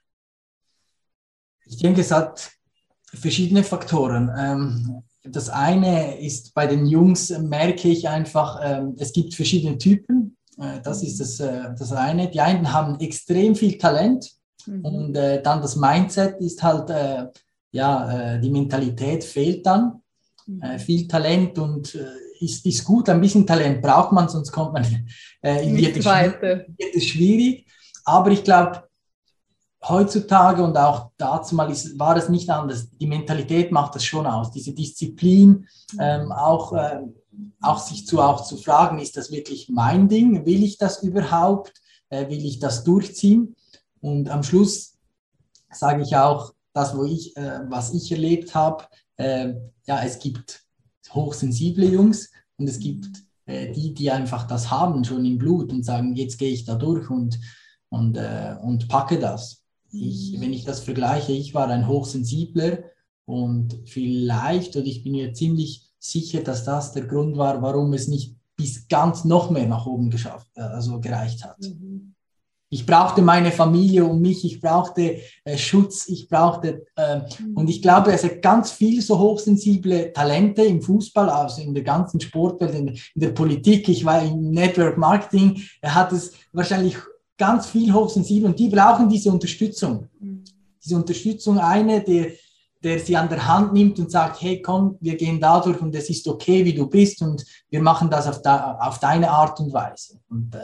Ich 1.65 1.77
denke, 1.77 2.01
es 2.01 2.11
hat 2.11 2.51
verschiedene 3.11 3.63
Faktoren. 3.63 4.31
Ähm, 4.37 5.03
das 5.31 5.49
eine 5.49 6.19
ist 6.19 6.53
bei 6.53 6.67
den 6.67 6.85
Jungs, 6.85 7.29
merke 7.39 7.89
ich 7.89 8.07
einfach, 8.07 8.59
ähm, 8.63 8.95
es 8.97 9.13
gibt 9.13 9.33
verschiedene 9.33 9.77
Typen. 9.77 10.37
Äh, 10.59 10.81
das 10.83 11.03
ist 11.03 11.19
das, 11.19 11.39
äh, 11.39 11.69
das 11.77 11.91
eine. 11.91 12.29
Die 12.29 12.41
einen 12.41 12.71
haben 12.71 12.99
extrem 12.99 13.55
viel 13.55 13.77
Talent 13.77 14.31
mhm. 14.65 14.85
und 14.85 15.15
äh, 15.15 15.41
dann 15.41 15.61
das 15.61 15.75
Mindset 15.75 16.39
ist 16.41 16.61
halt, 16.63 16.89
ja, 17.71 18.39
die 18.39 18.49
Mentalität 18.49 19.23
fehlt 19.23 19.63
dann. 19.65 20.01
Mhm. 20.47 20.79
viel 20.79 21.07
Talent 21.07 21.59
und 21.59 21.95
ist, 22.39 22.65
ist 22.65 22.83
gut, 22.83 23.07
ein 23.09 23.21
bisschen 23.21 23.45
Talent 23.45 23.79
braucht 23.79 24.11
man, 24.11 24.27
sonst 24.27 24.51
kommt 24.51 24.73
man 24.73 24.83
in 25.43 25.77
wird 26.79 26.95
es 26.95 27.05
schwierig. 27.05 27.67
Aber 28.05 28.31
ich 28.31 28.43
glaube, 28.43 28.88
heutzutage 29.87 30.63
und 30.63 30.77
auch 30.77 31.11
dazu 31.17 31.55
mal 31.55 31.71
ist, 31.71 31.97
war 31.97 32.17
es 32.17 32.29
nicht 32.29 32.49
anders. 32.49 32.89
Die 32.91 33.07
Mentalität 33.07 33.71
macht 33.71 33.95
das 33.95 34.03
schon 34.03 34.25
aus, 34.25 34.51
diese 34.51 34.73
Disziplin, 34.73 35.67
ähm, 35.99 36.31
auch, 36.31 36.73
äh, 36.73 36.99
auch 37.61 37.79
sich 37.79 38.05
zu, 38.05 38.19
auch 38.19 38.43
zu 38.43 38.57
fragen, 38.57 38.99
ist 38.99 39.15
das 39.15 39.31
wirklich 39.31 39.69
mein 39.69 40.09
Ding? 40.09 40.45
Will 40.45 40.63
ich 40.63 40.77
das 40.77 41.01
überhaupt? 41.03 41.73
Äh, 42.09 42.29
will 42.29 42.43
ich 42.43 42.59
das 42.59 42.83
durchziehen? 42.83 43.55
Und 44.01 44.29
am 44.29 44.43
Schluss 44.43 44.97
sage 45.71 46.01
ich 46.01 46.15
auch, 46.15 46.53
das, 46.73 46.95
wo 46.95 47.03
ich, 47.03 47.35
äh, 47.37 47.61
was 47.69 47.93
ich 47.93 48.11
erlebt 48.11 48.55
habe, 48.55 48.85
äh, 49.17 49.53
ja, 49.85 50.03
es 50.03 50.19
gibt 50.19 50.63
hochsensible 51.11 51.85
Jungs 51.85 52.31
und 52.57 52.69
es 52.69 52.79
gibt 52.79 53.23
äh, 53.45 53.71
die, 53.71 53.93
die 53.93 54.11
einfach 54.11 54.45
das 54.45 54.69
haben, 54.69 55.03
schon 55.03 55.25
im 55.25 55.37
Blut 55.37 55.71
und 55.71 55.83
sagen, 55.83 56.15
jetzt 56.15 56.37
gehe 56.37 56.51
ich 56.51 56.65
da 56.65 56.75
durch 56.75 57.09
und, 57.09 57.39
und, 57.89 58.15
äh, 58.15 58.55
und 58.61 58.87
packe 58.87 59.17
das. 59.17 59.63
Ich, 59.91 60.35
wenn 60.39 60.53
ich 60.53 60.65
das 60.65 60.81
vergleiche, 60.81 61.31
ich 61.31 61.53
war 61.53 61.67
ein 61.67 61.87
hochsensibler 61.87 62.79
und 63.25 63.79
vielleicht, 63.85 64.75
oder 64.75 64.85
ich 64.85 65.03
bin 65.03 65.13
mir 65.13 65.33
ziemlich 65.33 65.89
sicher, 65.99 66.41
dass 66.41 66.63
das 66.63 66.93
der 66.93 67.05
Grund 67.05 67.37
war, 67.37 67.61
warum 67.61 67.93
es 67.93 68.07
nicht 68.07 68.35
bis 68.55 68.87
ganz 68.87 69.25
noch 69.25 69.49
mehr 69.49 69.67
nach 69.67 69.85
oben 69.85 70.09
geschafft, 70.09 70.47
äh, 70.55 70.61
also 70.61 70.99
gereicht 70.99 71.43
hat. 71.43 71.57
Mhm. 71.61 72.15
Ich 72.71 72.85
brauchte 72.85 73.23
meine 73.23 73.51
Familie 73.51 74.05
um 74.05 74.21
mich, 74.21 74.45
ich 74.45 74.61
brauchte 74.61 75.17
äh, 75.43 75.57
Schutz, 75.57 76.07
ich 76.07 76.29
brauchte, 76.29 76.85
äh, 76.95 77.17
mhm. 77.17 77.55
und 77.55 77.69
ich 77.69 77.81
glaube, 77.81 78.11
es 78.11 78.23
hat 78.23 78.43
ganz 78.43 78.71
viele 78.71 79.01
so 79.01 79.17
hochsensible 79.17 80.13
Talente 80.13 80.63
im 80.63 80.81
Fußball, 80.81 81.29
also 81.29 81.61
in 81.61 81.73
der 81.73 81.83
ganzen 81.83 82.19
Sportwelt, 82.19 82.75
in, 82.75 82.89
in 82.89 82.97
der 83.15 83.29
Politik, 83.29 83.89
ich 83.89 84.05
war 84.05 84.21
im 84.21 84.51
Network 84.51 84.99
Marketing, 84.99 85.63
er 85.81 85.95
hat 85.95 86.11
es 86.11 86.33
wahrscheinlich 86.51 86.95
ganz 87.39 87.67
viel 87.67 87.91
hochsensibel 87.91 88.49
und 88.49 88.59
die 88.59 88.69
brauchen 88.69 89.09
diese 89.09 89.31
Unterstützung. 89.31 90.07
Mhm. 90.19 90.43
Diese 90.83 90.95
Unterstützung, 90.95 91.57
eine, 91.57 92.01
der, 92.01 92.27
der 92.83 92.99
sie 92.99 93.15
an 93.17 93.29
der 93.29 93.47
Hand 93.47 93.73
nimmt 93.73 93.97
und 93.97 94.11
sagt, 94.11 94.41
hey, 94.41 94.61
komm, 94.61 94.97
wir 94.99 95.17
gehen 95.17 95.39
da 95.39 95.59
durch 95.59 95.81
und 95.81 95.95
es 95.95 96.09
ist 96.09 96.27
okay, 96.27 96.63
wie 96.63 96.73
du 96.73 96.87
bist 96.87 97.21
und 97.21 97.43
wir 97.69 97.81
machen 97.81 98.09
das 98.09 98.27
auf, 98.27 98.41
da, 98.41 98.77
auf 98.81 98.99
deine 98.99 99.31
Art 99.31 99.59
und 99.59 99.73
Weise. 99.73 100.19
Und, 100.29 100.53
äh, 100.53 100.59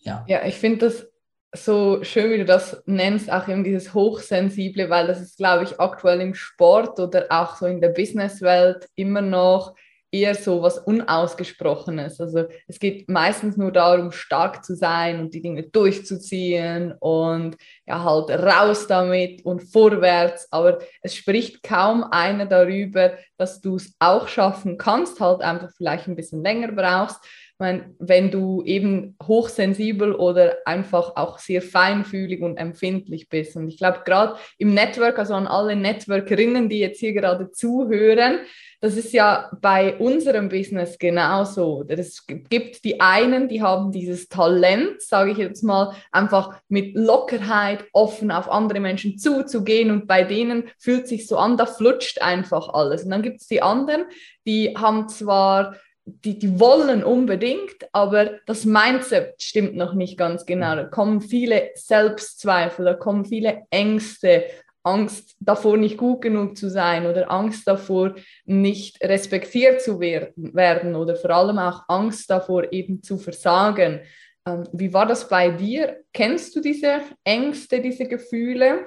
ja. 0.00 0.24
ja, 0.28 0.44
ich 0.44 0.56
finde 0.56 0.86
das 0.86 1.06
so 1.54 2.02
schön, 2.02 2.30
wie 2.32 2.38
du 2.38 2.44
das 2.44 2.82
nennst, 2.86 3.30
auch 3.30 3.46
eben 3.46 3.62
dieses 3.62 3.94
Hochsensible, 3.94 4.90
weil 4.90 5.06
das 5.06 5.20
ist, 5.20 5.36
glaube 5.36 5.64
ich, 5.64 5.78
aktuell 5.78 6.20
im 6.20 6.34
Sport 6.34 6.98
oder 6.98 7.26
auch 7.30 7.56
so 7.56 7.66
in 7.66 7.80
der 7.80 7.90
Businesswelt 7.90 8.88
immer 8.94 9.20
noch 9.20 9.74
eher 10.12 10.34
so 10.34 10.62
was 10.62 10.78
Unausgesprochenes. 10.78 12.20
Also 12.20 12.44
es 12.68 12.78
geht 12.78 13.08
meistens 13.08 13.56
nur 13.56 13.72
darum, 13.72 14.12
stark 14.12 14.64
zu 14.64 14.76
sein 14.76 15.20
und 15.20 15.34
die 15.34 15.40
Dinge 15.40 15.62
durchzuziehen 15.64 16.92
und 17.00 17.56
ja 17.86 18.04
halt 18.04 18.30
raus 18.30 18.86
damit 18.86 19.44
und 19.44 19.60
vorwärts. 19.60 20.46
Aber 20.52 20.78
es 21.00 21.16
spricht 21.16 21.62
kaum 21.62 22.04
einer 22.04 22.44
darüber, 22.46 23.14
dass 23.38 23.62
du 23.62 23.76
es 23.76 23.94
auch 23.98 24.28
schaffen 24.28 24.76
kannst, 24.76 25.18
halt 25.18 25.40
einfach 25.40 25.70
vielleicht 25.76 26.06
ein 26.06 26.16
bisschen 26.16 26.42
länger 26.42 26.72
brauchst 26.72 27.18
meine, 27.62 27.94
wenn 27.98 28.30
du 28.30 28.62
eben 28.64 29.16
hochsensibel 29.22 30.14
oder 30.14 30.56
einfach 30.66 31.16
auch 31.16 31.38
sehr 31.38 31.62
feinfühlig 31.62 32.42
und 32.42 32.56
empfindlich 32.58 33.28
bist. 33.28 33.56
Und 33.56 33.68
ich 33.68 33.78
glaube, 33.78 34.00
gerade 34.04 34.34
im 34.58 34.74
Network, 34.74 35.18
also 35.18 35.34
an 35.34 35.46
alle 35.46 35.76
Networkerinnen, 35.76 36.68
die 36.68 36.80
jetzt 36.80 36.98
hier 37.00 37.12
gerade 37.12 37.52
zuhören, 37.52 38.40
das 38.80 38.96
ist 38.96 39.12
ja 39.12 39.48
bei 39.60 39.96
unserem 39.98 40.48
Business 40.48 40.98
genauso. 40.98 41.84
Es 41.86 42.26
gibt 42.26 42.84
die 42.84 43.00
einen, 43.00 43.48
die 43.48 43.62
haben 43.62 43.92
dieses 43.92 44.28
Talent, 44.28 45.00
sage 45.00 45.30
ich 45.30 45.38
jetzt 45.38 45.62
mal, 45.62 45.94
einfach 46.10 46.60
mit 46.68 46.96
Lockerheit 46.96 47.84
offen 47.92 48.32
auf 48.32 48.50
andere 48.50 48.80
Menschen 48.80 49.18
zuzugehen 49.18 49.92
und 49.92 50.08
bei 50.08 50.24
denen 50.24 50.64
fühlt 50.78 51.06
sich 51.06 51.28
so 51.28 51.36
an, 51.36 51.56
da 51.56 51.66
flutscht 51.66 52.20
einfach 52.22 52.70
alles. 52.70 53.04
Und 53.04 53.10
dann 53.10 53.22
gibt 53.22 53.40
es 53.40 53.46
die 53.46 53.62
anderen, 53.62 54.04
die 54.46 54.74
haben 54.76 55.08
zwar 55.08 55.76
die, 56.04 56.38
die 56.38 56.58
wollen 56.58 57.04
unbedingt, 57.04 57.88
aber 57.92 58.38
das 58.46 58.64
Mindset 58.64 59.40
stimmt 59.40 59.76
noch 59.76 59.94
nicht 59.94 60.18
ganz 60.18 60.46
genau. 60.46 60.74
Da 60.74 60.84
kommen 60.84 61.20
viele 61.20 61.70
Selbstzweifel, 61.74 62.84
da 62.84 62.94
kommen 62.94 63.24
viele 63.24 63.62
Ängste, 63.70 64.44
Angst 64.84 65.36
davor, 65.38 65.76
nicht 65.76 65.96
gut 65.96 66.22
genug 66.22 66.56
zu 66.56 66.68
sein 66.68 67.06
oder 67.06 67.30
Angst 67.30 67.68
davor, 67.68 68.16
nicht 68.44 69.00
respektiert 69.02 69.80
zu 69.80 70.00
werden 70.00 70.96
oder 70.96 71.14
vor 71.14 71.30
allem 71.30 71.58
auch 71.58 71.84
Angst 71.86 72.28
davor, 72.28 72.72
eben 72.72 73.02
zu 73.02 73.16
versagen. 73.16 74.00
Ähm, 74.46 74.64
wie 74.72 74.92
war 74.92 75.06
das 75.06 75.28
bei 75.28 75.50
dir? 75.50 76.02
Kennst 76.12 76.56
du 76.56 76.60
diese 76.60 77.00
Ängste, 77.22 77.80
diese 77.80 78.06
Gefühle? 78.06 78.86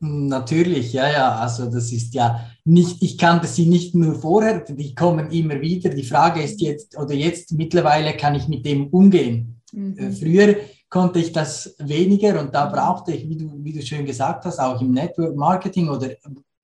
Natürlich, 0.00 0.92
ja, 0.92 1.10
ja. 1.10 1.36
Also 1.36 1.66
das 1.66 1.92
ist 1.92 2.14
ja 2.14 2.40
nicht, 2.64 3.02
ich 3.02 3.16
kannte 3.16 3.46
sie 3.46 3.66
nicht 3.66 3.94
nur 3.94 4.14
vorher, 4.14 4.60
die 4.60 4.94
kommen 4.94 5.30
immer 5.30 5.60
wieder. 5.60 5.90
Die 5.90 6.02
Frage 6.02 6.42
ist 6.42 6.60
jetzt, 6.60 6.98
oder 6.98 7.14
jetzt 7.14 7.52
mittlerweile 7.52 8.16
kann 8.16 8.34
ich 8.34 8.48
mit 8.48 8.66
dem 8.66 8.88
umgehen. 8.88 9.60
Mhm. 9.72 9.96
Äh, 9.96 10.10
früher 10.12 10.56
konnte 10.88 11.18
ich 11.18 11.32
das 11.32 11.74
weniger 11.78 12.40
und 12.40 12.54
da 12.54 12.66
brauchte 12.66 13.12
ich, 13.12 13.28
wie 13.28 13.36
du, 13.36 13.52
wie 13.58 13.72
du 13.72 13.82
schön 13.82 14.04
gesagt 14.04 14.44
hast, 14.44 14.60
auch 14.60 14.80
im 14.80 14.92
Network 14.92 15.36
Marketing 15.36 15.88
oder 15.88 16.10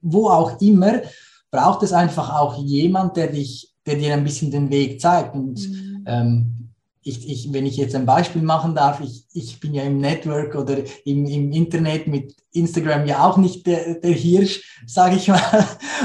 wo 0.01 0.29
auch 0.29 0.61
immer, 0.61 1.03
braucht 1.51 1.83
es 1.83 1.93
einfach 1.93 2.33
auch 2.39 2.57
jemand, 2.63 3.17
der 3.17 3.29
dich, 3.29 3.73
der 3.87 3.97
dir 3.97 4.15
ein 4.15 4.25
bisschen 4.25 4.51
den 4.51 4.71
Weg 4.71 5.01
zeigt. 5.01 5.35
Und 5.35 5.69
mhm. 5.69 6.05
ähm, 6.07 6.60
ich, 7.03 7.29
ich, 7.29 7.53
wenn 7.53 7.65
ich 7.65 7.79
jetzt 7.79 7.95
ein 7.95 8.05
Beispiel 8.05 8.43
machen 8.43 8.75
darf, 8.75 9.01
ich, 9.01 9.25
ich 9.33 9.59
bin 9.59 9.73
ja 9.73 9.83
im 9.85 9.99
Network 9.99 10.55
oder 10.55 10.79
im, 11.05 11.25
im 11.25 11.51
Internet 11.51 12.07
mit 12.07 12.37
Instagram 12.53 13.07
ja 13.07 13.25
auch 13.25 13.39
nicht 13.39 13.67
der, 13.67 13.95
der 13.95 14.13
Hirsch, 14.13 14.83
sage 14.87 15.17
ich 15.17 15.29
mal. 15.29 15.41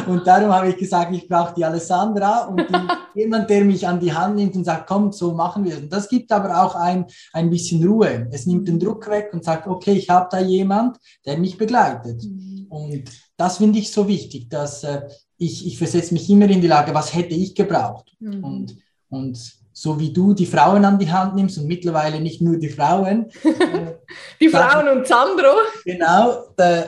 Und 0.07 0.25
darum 0.25 0.53
habe 0.53 0.69
ich 0.69 0.77
gesagt, 0.77 1.13
ich 1.13 1.27
brauche 1.27 1.53
die 1.53 1.65
Alessandra 1.65 2.45
und 2.45 2.61
die, 2.61 2.75
jemand, 3.19 3.49
der 3.49 3.65
mich 3.65 3.85
an 3.85 3.99
die 3.99 4.13
Hand 4.13 4.35
nimmt 4.35 4.55
und 4.55 4.63
sagt, 4.63 4.87
komm, 4.87 5.11
so 5.11 5.33
machen 5.33 5.65
wir 5.65 5.73
es. 5.73 5.81
Und 5.81 5.91
das 5.91 6.07
gibt 6.07 6.31
aber 6.31 6.63
auch 6.63 6.75
ein, 6.75 7.05
ein 7.33 7.49
bisschen 7.49 7.85
Ruhe. 7.85 8.29
Es 8.31 8.45
nimmt 8.45 8.67
den 8.67 8.79
Druck 8.79 9.09
weg 9.09 9.31
und 9.33 9.43
sagt, 9.43 9.67
okay, 9.67 9.93
ich 9.93 10.09
habe 10.09 10.29
da 10.31 10.39
jemand, 10.39 10.97
der 11.25 11.37
mich 11.37 11.57
begleitet. 11.57 12.23
Mhm. 12.23 12.67
Und 12.69 13.03
das 13.35 13.57
finde 13.57 13.79
ich 13.79 13.91
so 13.91 14.07
wichtig, 14.07 14.49
dass 14.49 14.83
äh, 14.85 15.01
ich, 15.37 15.67
ich 15.67 15.77
versetze 15.77 16.13
mich 16.13 16.29
immer 16.29 16.49
in 16.49 16.61
die 16.61 16.67
Lage, 16.67 16.93
was 16.93 17.13
hätte 17.13 17.35
ich 17.35 17.53
gebraucht? 17.53 18.15
Mhm. 18.19 18.43
Und, 18.43 18.77
und 19.09 19.64
so 19.77 19.99
wie 19.99 20.13
du 20.13 20.33
die 20.33 20.45
Frauen 20.45 20.85
an 20.85 20.97
die 20.97 21.11
Hand 21.11 21.35
nimmst 21.35 21.57
und 21.57 21.67
mittlerweile 21.67 22.21
nicht 22.21 22.41
nur 22.41 22.57
die 22.57 22.69
Frauen. 22.69 23.29
die 24.39 24.47
Frauen 24.47 24.87
und 24.87 25.05
Sandro. 25.05 25.51
Genau, 25.83 26.45
da, 26.55 26.85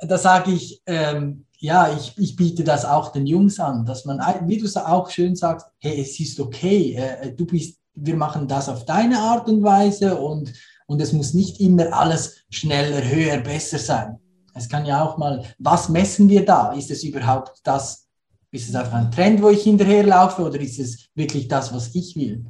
da 0.00 0.16
sage 0.16 0.52
ich, 0.52 0.80
ähm, 0.86 1.44
ja, 1.58 1.92
ich, 1.92 2.16
ich 2.16 2.36
biete 2.36 2.62
das 2.62 2.84
auch 2.84 3.10
den 3.10 3.26
Jungs 3.26 3.58
an, 3.58 3.84
dass 3.84 4.04
man, 4.04 4.20
wie 4.46 4.58
du 4.58 4.66
es 4.66 4.76
auch 4.76 5.10
schön 5.10 5.34
sagst, 5.34 5.66
hey, 5.80 6.00
es 6.00 6.20
ist 6.20 6.38
okay, 6.38 6.94
äh, 6.94 7.32
du 7.32 7.44
bist, 7.46 7.80
wir 7.96 8.14
machen 8.14 8.46
das 8.46 8.68
auf 8.68 8.84
deine 8.84 9.18
Art 9.18 9.48
und 9.48 9.64
Weise 9.64 10.16
und, 10.16 10.52
und 10.86 11.02
es 11.02 11.12
muss 11.12 11.34
nicht 11.34 11.60
immer 11.60 11.92
alles 11.92 12.36
schneller, 12.48 13.02
höher, 13.02 13.38
besser 13.38 13.78
sein. 13.78 14.20
Es 14.54 14.68
kann 14.68 14.86
ja 14.86 15.04
auch 15.04 15.18
mal, 15.18 15.44
was 15.58 15.88
messen 15.88 16.28
wir 16.28 16.44
da? 16.44 16.72
Ist 16.74 16.92
es 16.92 17.02
überhaupt 17.02 17.58
das, 17.64 18.06
ist 18.52 18.68
es 18.68 18.74
einfach 18.74 18.94
ein 18.94 19.10
Trend, 19.10 19.42
wo 19.42 19.48
ich 19.50 19.62
hinterherlaufe 19.62 20.42
oder 20.42 20.60
ist 20.60 20.78
es 20.78 21.08
wirklich 21.14 21.48
das, 21.48 21.72
was 21.72 21.94
ich 21.94 22.16
will? 22.16 22.44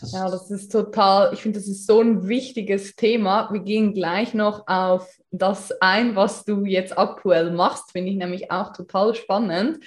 Das 0.00 0.12
ja, 0.12 0.28
das 0.28 0.50
ist 0.50 0.72
total, 0.72 1.32
ich 1.32 1.40
finde, 1.42 1.60
das 1.60 1.68
ist 1.68 1.86
so 1.86 2.00
ein 2.00 2.26
wichtiges 2.26 2.96
Thema. 2.96 3.48
Wir 3.52 3.60
gehen 3.60 3.94
gleich 3.94 4.34
noch 4.34 4.66
auf 4.66 5.08
das 5.30 5.72
ein, 5.80 6.16
was 6.16 6.44
du 6.44 6.64
jetzt 6.64 6.98
aktuell 6.98 7.52
machst, 7.52 7.92
finde 7.92 8.10
ich 8.10 8.16
nämlich 8.16 8.50
auch 8.50 8.72
total 8.72 9.14
spannend. 9.14 9.78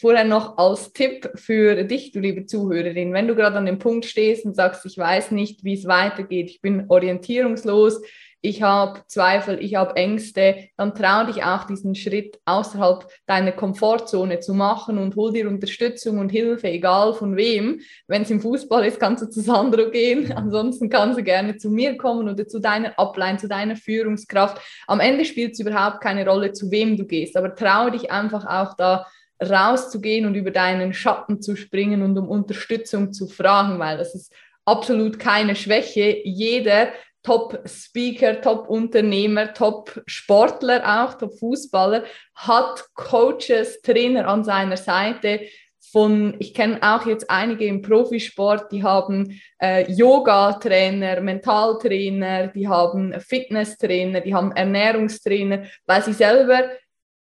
Vorher 0.00 0.22
noch 0.22 0.58
als 0.58 0.92
Tipp 0.92 1.28
für 1.34 1.82
dich, 1.82 2.12
du 2.12 2.20
liebe 2.20 2.46
Zuhörerin, 2.46 3.12
wenn 3.12 3.26
du 3.26 3.34
gerade 3.34 3.56
an 3.56 3.66
dem 3.66 3.80
Punkt 3.80 4.04
stehst 4.04 4.44
und 4.44 4.54
sagst, 4.54 4.86
ich 4.86 4.96
weiß 4.96 5.32
nicht, 5.32 5.64
wie 5.64 5.74
es 5.74 5.88
weitergeht, 5.88 6.50
ich 6.50 6.60
bin 6.60 6.84
orientierungslos, 6.88 8.00
ich 8.40 8.62
habe 8.62 9.00
Zweifel, 9.08 9.58
ich 9.60 9.74
habe 9.74 9.96
Ängste, 9.96 10.68
dann 10.76 10.94
trau 10.94 11.24
dich 11.24 11.42
auch 11.42 11.64
diesen 11.64 11.96
Schritt 11.96 12.38
außerhalb 12.44 13.08
deiner 13.26 13.50
Komfortzone 13.50 14.38
zu 14.38 14.54
machen 14.54 14.98
und 14.98 15.16
hol 15.16 15.32
dir 15.32 15.48
Unterstützung 15.48 16.18
und 16.20 16.28
Hilfe, 16.28 16.68
egal 16.68 17.14
von 17.14 17.36
wem. 17.36 17.80
Wenn 18.06 18.22
es 18.22 18.30
im 18.30 18.40
Fußball 18.40 18.84
ist, 18.84 19.00
kannst 19.00 19.24
du 19.24 19.28
zu 19.28 19.40
Sandro 19.40 19.90
gehen, 19.90 20.30
ansonsten 20.32 20.88
kannst 20.88 21.18
du 21.18 21.24
gerne 21.24 21.56
zu 21.56 21.70
mir 21.70 21.96
kommen 21.96 22.28
oder 22.28 22.46
zu 22.46 22.60
deiner 22.60 22.96
Upline, 22.96 23.38
zu 23.38 23.48
deiner 23.48 23.74
Führungskraft. 23.74 24.62
Am 24.86 25.00
Ende 25.00 25.24
spielt 25.24 25.54
es 25.54 25.58
überhaupt 25.58 26.00
keine 26.00 26.24
Rolle, 26.24 26.52
zu 26.52 26.70
wem 26.70 26.96
du 26.96 27.04
gehst, 27.04 27.36
aber 27.36 27.56
trau 27.56 27.90
dich 27.90 28.12
einfach 28.12 28.46
auch 28.46 28.76
da 28.76 29.04
rauszugehen 29.42 30.26
und 30.26 30.34
über 30.34 30.50
deinen 30.50 30.92
Schatten 30.92 31.40
zu 31.40 31.56
springen 31.56 32.02
und 32.02 32.18
um 32.18 32.28
Unterstützung 32.28 33.12
zu 33.12 33.28
fragen, 33.28 33.78
weil 33.78 33.98
das 33.98 34.14
ist 34.14 34.32
absolut 34.64 35.18
keine 35.18 35.56
Schwäche. 35.56 36.20
Jeder 36.24 36.88
Top-Speaker, 37.22 38.40
Top-Unternehmer, 38.40 39.52
Top-Sportler 39.52 41.04
auch, 41.04 41.14
Top-Fußballer, 41.14 42.04
hat 42.34 42.84
Coaches, 42.94 43.82
Trainer 43.82 44.28
an 44.28 44.44
seiner 44.44 44.76
Seite. 44.76 45.40
Von, 45.90 46.36
ich 46.38 46.52
kenne 46.52 46.78
auch 46.82 47.06
jetzt 47.06 47.30
einige 47.30 47.64
im 47.64 47.80
Profisport, 47.80 48.70
die 48.72 48.82
haben 48.82 49.40
äh, 49.58 49.90
Yoga-Trainer, 49.90 51.22
Mentaltrainer, 51.22 52.48
die 52.48 52.68
haben 52.68 53.18
Fitness-Trainer, 53.18 54.20
die 54.20 54.34
haben 54.34 54.52
Ernährungstrainer, 54.52 55.64
weil 55.86 56.02
sie 56.02 56.12
selber 56.12 56.68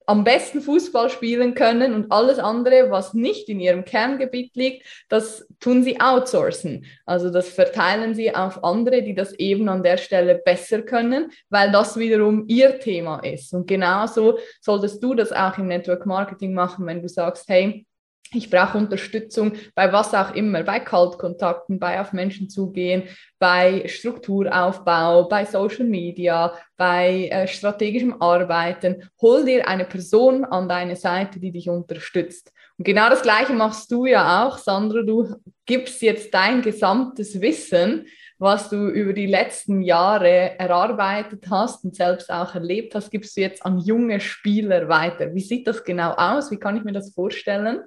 am 0.07 0.23
besten 0.23 0.61
Fußball 0.61 1.11
spielen 1.11 1.55
können 1.55 1.93
und 1.93 2.13
alles 2.13 2.39
andere, 2.39 2.91
was 2.91 3.13
nicht 3.13 3.49
in 3.49 3.59
ihrem 3.59 3.85
Kerngebiet 3.85 4.55
liegt, 4.55 4.87
das 5.09 5.47
tun 5.59 5.83
sie 5.83 6.01
outsourcen. 6.01 6.87
Also 7.05 7.31
das 7.31 7.49
verteilen 7.49 8.15
sie 8.15 8.35
auf 8.35 8.63
andere, 8.63 9.03
die 9.03 9.15
das 9.15 9.33
eben 9.33 9.69
an 9.69 9.83
der 9.83 9.97
Stelle 9.97 10.37
besser 10.37 10.83
können, 10.83 11.33
weil 11.51 11.73
das 11.73 11.99
wiederum 11.99 12.45
ihr 12.47 12.79
Thema 12.79 13.19
ist. 13.19 13.53
Und 13.53 13.67
genauso 13.67 14.39
solltest 14.61 15.03
du 15.03 15.15
das 15.15 15.33
auch 15.33 15.59
im 15.59 15.67
Network 15.67 16.07
Marketing 16.07 16.55
machen, 16.55 16.87
wenn 16.87 17.03
du 17.03 17.09
sagst, 17.09 17.49
hey, 17.49 17.85
ich 18.33 18.51
brauche 18.51 18.79
Unterstützung 18.79 19.53
bei 19.75 19.93
was 19.93 20.15
auch 20.15 20.35
immer, 20.35 20.63
bei 20.63 20.81
Kaltkontakten, 20.81 21.79
bei 21.79 22.01
auf 22.01 22.13
Menschen 22.13 22.49
zugehen, 22.49 23.05
bei 23.39 23.85
Strukturaufbau, 23.87 25.29
bei 25.29 25.45
Social 25.45 25.87
Media, 25.87 26.55
bei 26.77 27.29
äh, 27.29 27.47
strategischem 27.47 28.21
Arbeiten. 28.21 29.09
Hol 29.21 29.45
dir 29.45 29.69
eine 29.69 29.85
Person 29.85 30.45
an 30.45 30.69
deine 30.69 30.97
Seite, 30.97 31.39
die 31.39 31.53
dich 31.53 31.69
unterstützt. 31.69 32.53
Und 32.79 32.85
genau 32.85 33.09
das 33.09 33.23
Gleiche 33.23 33.53
machst 33.53 33.91
du 33.93 34.07
ja 34.07 34.47
auch, 34.47 34.59
Sandra. 34.59 35.03
Du 35.03 35.37
gibst 35.65 36.03
jetzt 36.03 36.35
dein 36.35 36.63
gesamtes 36.63 37.41
Wissen, 37.41 38.07
was 38.39 38.69
du 38.69 38.89
über 38.89 39.15
die 39.15 39.27
letzten 39.27 39.81
Jahre 39.81 40.59
erarbeitet 40.59 41.47
hast 41.51 41.85
und 41.85 41.97
selbst 41.97 42.31
auch 42.31 42.55
erlebt 42.55 42.95
hast, 42.95 43.11
gibst 43.11 43.37
du 43.37 43.41
jetzt 43.41 43.65
an 43.65 43.79
junge 43.79 44.21
Spieler 44.21 44.89
weiter. 44.89 45.35
Wie 45.35 45.41
sieht 45.41 45.67
das 45.67 45.85
genau 45.85 46.13
aus? 46.13 46.51
Wie 46.51 46.59
kann 46.59 46.77
ich 46.77 46.85
mir 46.85 46.93
das 46.93 47.15
vorstellen? 47.15 47.81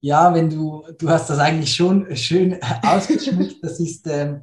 Ja, 0.00 0.32
wenn 0.32 0.48
du, 0.48 0.84
du 0.98 1.08
hast 1.08 1.28
das 1.28 1.38
eigentlich 1.38 1.74
schon 1.74 2.14
schön 2.16 2.58
ausgeschmückt. 2.82 3.56
Das 3.62 3.80
ist, 3.80 4.06
ähm, 4.06 4.42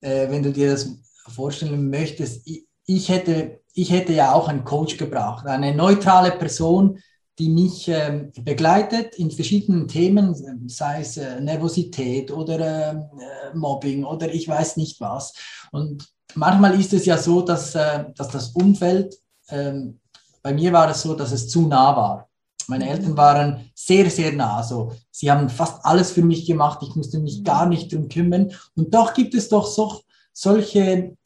äh, 0.00 0.30
wenn 0.30 0.42
du 0.42 0.52
dir 0.52 0.70
das 0.70 0.88
vorstellen 1.28 1.90
möchtest, 1.90 2.46
ich, 2.46 2.66
ich, 2.86 3.08
hätte, 3.08 3.60
ich 3.74 3.90
hätte 3.90 4.12
ja 4.12 4.32
auch 4.32 4.48
einen 4.48 4.64
Coach 4.64 4.96
gebraucht, 4.96 5.46
eine 5.46 5.74
neutrale 5.74 6.32
Person, 6.32 6.98
die 7.38 7.50
mich 7.50 7.88
ähm, 7.88 8.32
begleitet 8.42 9.16
in 9.16 9.30
verschiedenen 9.30 9.88
Themen, 9.88 10.68
sei 10.68 11.02
es 11.02 11.18
äh, 11.18 11.40
Nervosität 11.40 12.30
oder 12.30 12.92
ähm, 12.92 13.04
äh, 13.18 13.54
Mobbing 13.54 14.04
oder 14.04 14.32
ich 14.32 14.48
weiß 14.48 14.78
nicht 14.78 15.00
was. 15.00 15.34
Und 15.70 16.08
manchmal 16.34 16.78
ist 16.80 16.94
es 16.94 17.04
ja 17.04 17.18
so, 17.18 17.42
dass, 17.42 17.74
äh, 17.74 18.06
dass 18.16 18.28
das 18.28 18.48
Umfeld, 18.50 19.14
ähm, 19.50 20.00
bei 20.42 20.54
mir 20.54 20.72
war 20.72 20.90
es 20.90 21.02
so, 21.02 21.14
dass 21.14 21.32
es 21.32 21.48
zu 21.48 21.66
nah 21.66 21.94
war. 21.94 22.28
Meine 22.68 22.88
Eltern 22.88 23.16
waren 23.16 23.70
sehr, 23.74 24.10
sehr 24.10 24.32
nah. 24.32 24.58
Also, 24.58 24.92
sie 25.10 25.30
haben 25.30 25.48
fast 25.48 25.84
alles 25.84 26.12
für 26.12 26.22
mich 26.22 26.46
gemacht. 26.46 26.80
Ich 26.82 26.94
musste 26.96 27.18
mich 27.18 27.44
gar 27.44 27.66
nicht 27.66 27.92
drum 27.92 28.08
kümmern. 28.08 28.52
Und 28.74 28.94
doch 28.94 29.14
gibt 29.14 29.34
es 29.34 29.48
doch 29.48 29.66
so, 29.66 30.00
solche 30.32 31.16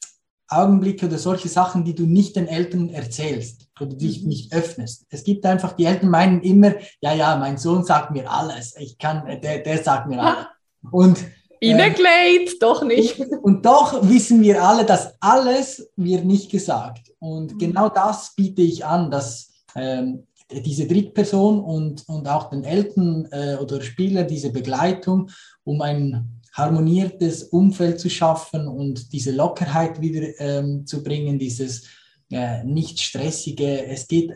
Augenblicke 0.51 1.05
oder 1.05 1.17
solche 1.17 1.47
Sachen, 1.47 1.85
die 1.85 1.95
du 1.95 2.05
nicht 2.05 2.35
den 2.35 2.47
Eltern 2.47 2.89
erzählst 2.89 3.69
oder 3.79 3.95
dich 3.95 4.21
mhm. 4.21 4.29
nicht 4.29 4.53
öffnest. 4.53 5.05
Es 5.09 5.23
gibt 5.23 5.45
einfach, 5.45 5.73
die 5.73 5.85
Eltern 5.85 6.09
meinen 6.09 6.41
immer, 6.41 6.73
ja, 7.01 7.13
ja, 7.13 7.35
mein 7.37 7.57
Sohn 7.57 7.83
sagt 7.85 8.11
mir 8.11 8.29
alles. 8.29 8.75
Ich 8.77 8.97
kann, 8.97 9.25
der, 9.41 9.59
der 9.59 9.83
sagt 9.83 10.07
mir 10.07 10.21
alles. 10.21 10.45
Und 10.91 11.23
Innekleid, 11.61 12.49
äh, 12.49 12.59
doch 12.59 12.83
nicht. 12.83 13.19
Und 13.41 13.65
doch 13.65 14.07
wissen 14.09 14.41
wir 14.41 14.63
alle, 14.63 14.83
dass 14.83 15.13
alles 15.21 15.89
wird 15.95 16.25
nicht 16.25 16.51
gesagt. 16.51 17.11
Und 17.19 17.53
mhm. 17.53 17.57
genau 17.57 17.87
das 17.87 18.33
biete 18.35 18.61
ich 18.61 18.83
an, 18.83 19.09
dass 19.09 19.51
ähm, 19.75 20.27
diese 20.59 20.87
Drittperson 20.87 21.63
und, 21.63 22.07
und 22.07 22.27
auch 22.27 22.49
den 22.49 22.63
Eltern 22.63 23.27
äh, 23.31 23.55
oder 23.55 23.81
Spieler 23.81 24.23
diese 24.23 24.51
Begleitung, 24.51 25.29
um 25.63 25.81
ein 25.81 26.41
harmoniertes 26.53 27.43
Umfeld 27.43 27.99
zu 27.99 28.09
schaffen 28.09 28.67
und 28.67 29.13
diese 29.13 29.31
Lockerheit 29.31 30.01
wieder 30.01 30.27
ähm, 30.39 30.85
zu 30.85 31.01
bringen, 31.01 31.39
dieses 31.39 31.85
äh, 32.29 32.63
nicht 32.63 32.99
stressige. 32.99 33.85
Es 33.85 34.07
geht 34.07 34.33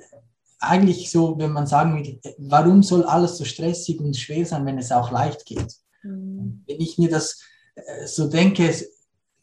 eigentlich 0.60 1.12
so, 1.12 1.38
wenn 1.38 1.52
man 1.52 1.68
sagen 1.68 1.96
will, 1.96 2.20
warum 2.38 2.84
soll 2.84 3.04
alles 3.04 3.38
so 3.38 3.44
stressig 3.44 4.00
und 4.00 4.16
schwer 4.16 4.46
sein, 4.46 4.66
wenn 4.66 4.78
es 4.78 4.92
auch 4.92 5.12
leicht 5.12 5.46
geht? 5.46 5.76
Mhm. 6.04 6.64
Wenn 6.66 6.80
ich 6.80 6.98
mir 6.98 7.10
das 7.10 7.42
äh, 7.76 8.08
so 8.08 8.28
denke, 8.28 8.70
es 8.70 8.90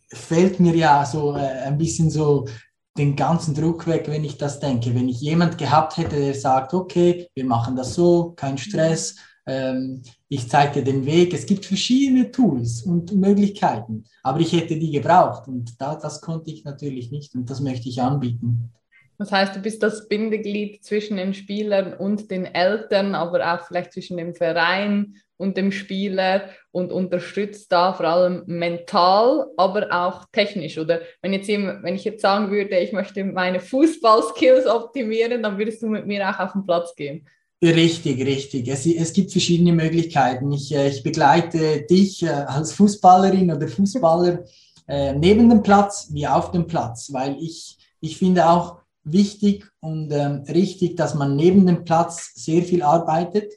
fällt 0.09 0.61
mir 0.61 0.75
ja 0.75 1.05
so 1.05 1.35
äh, 1.35 1.41
ein 1.41 1.79
bisschen 1.79 2.11
so 2.11 2.47
den 2.97 3.17
ganzen 3.17 3.55
Druck 3.55 3.87
weg, 3.87 4.05
wenn 4.09 4.25
ich 4.25 4.37
das 4.37 4.61
denke. 4.61 4.95
Wenn 4.95 5.09
ich 5.09 5.21
jemand 5.21 5.59
gehabt 5.59 5.97
hätte, 5.97 6.17
der 6.17 6.35
sagt, 6.35 6.75
okay, 6.75 7.29
wir 7.35 7.45
machen 7.45 7.77
das 7.77 7.95
so, 7.95 8.33
kein 8.37 8.59
Stress, 8.59 9.17
ähm, 9.47 10.03
ich 10.29 10.49
zeige 10.49 10.75
dir 10.75 10.93
den 10.93 11.07
Weg. 11.07 11.35
Es 11.35 11.47
gibt 11.47 11.65
verschiedene 11.65 12.31
Tools 12.31 12.83
und 12.83 13.13
Möglichkeiten, 13.13 14.05
aber 14.23 14.41
ich 14.41 14.53
hätte 14.53 14.79
die 14.79 14.91
gebraucht 14.91 15.49
und 15.49 15.81
da, 15.81 15.97
das 15.97 16.21
konnte 16.21 16.51
ich 16.51 16.65
natürlich 16.65 17.11
nicht 17.11 17.35
und 17.35 17.49
das 17.51 17.61
möchte 17.61 17.89
ich 17.89 18.01
anbieten. 18.01 18.73
Das 19.19 19.31
heißt, 19.31 19.55
du 19.55 19.61
bist 19.61 19.83
das 19.83 20.09
Bindeglied 20.09 20.83
zwischen 20.85 21.17
den 21.17 21.35
Spielern 21.35 21.95
und 21.95 22.31
den 22.31 22.45
Eltern, 22.45 23.15
aber 23.15 23.55
auch 23.55 23.67
vielleicht 23.67 23.93
zwischen 23.93 24.17
dem 24.17 24.35
Verein 24.35 25.17
und 25.43 25.57
dem 25.57 25.73
Spieler 25.73 26.51
und 26.71 26.93
unterstützt 26.93 27.73
da 27.73 27.93
vor 27.93 28.07
allem 28.07 28.45
mental, 28.47 29.49
aber 29.57 29.89
auch 29.93 30.25
technisch. 30.31 30.79
Oder 30.79 31.01
wenn, 31.21 31.33
jetzt, 31.33 31.49
wenn 31.49 31.95
ich 31.97 32.05
jetzt 32.05 32.23
sagen 32.23 32.51
würde, 32.53 32.79
ich 32.79 32.93
möchte 32.93 33.25
meine 33.25 33.59
Fußballskills 33.59 34.67
optimieren, 34.67 35.43
dann 35.43 35.59
würdest 35.59 35.83
du 35.83 35.89
mit 35.89 36.07
mir 36.07 36.31
auch 36.31 36.39
auf 36.39 36.53
den 36.53 36.65
Platz 36.65 36.95
gehen. 36.95 37.27
Richtig, 37.61 38.25
richtig. 38.25 38.69
Es, 38.69 38.87
es 38.87 39.13
gibt 39.13 39.33
verschiedene 39.33 39.73
Möglichkeiten. 39.73 40.53
Ich, 40.53 40.73
äh, 40.73 40.89
ich 40.89 41.03
begleite 41.03 41.83
dich 41.83 42.23
äh, 42.23 42.29
als 42.29 42.73
Fußballerin 42.73 43.53
oder 43.53 43.67
Fußballer 43.67 44.45
äh, 44.87 45.13
neben 45.13 45.51
dem 45.51 45.63
Platz 45.63 46.09
wie 46.13 46.27
auf 46.27 46.53
dem 46.53 46.67
Platz, 46.69 47.13
weil 47.13 47.37
ich, 47.41 47.79
ich 48.01 48.17
finde 48.17 48.49
auch 48.49 48.79
wichtig 49.05 49.65
und 49.81 50.13
ähm, 50.13 50.45
richtig, 50.49 50.97
dass 50.97 51.15
man 51.15 51.35
neben 51.35 51.67
dem 51.67 51.85
Platz 51.85 52.33
sehr 52.35 52.63
viel 52.63 52.83
arbeitet, 52.83 53.53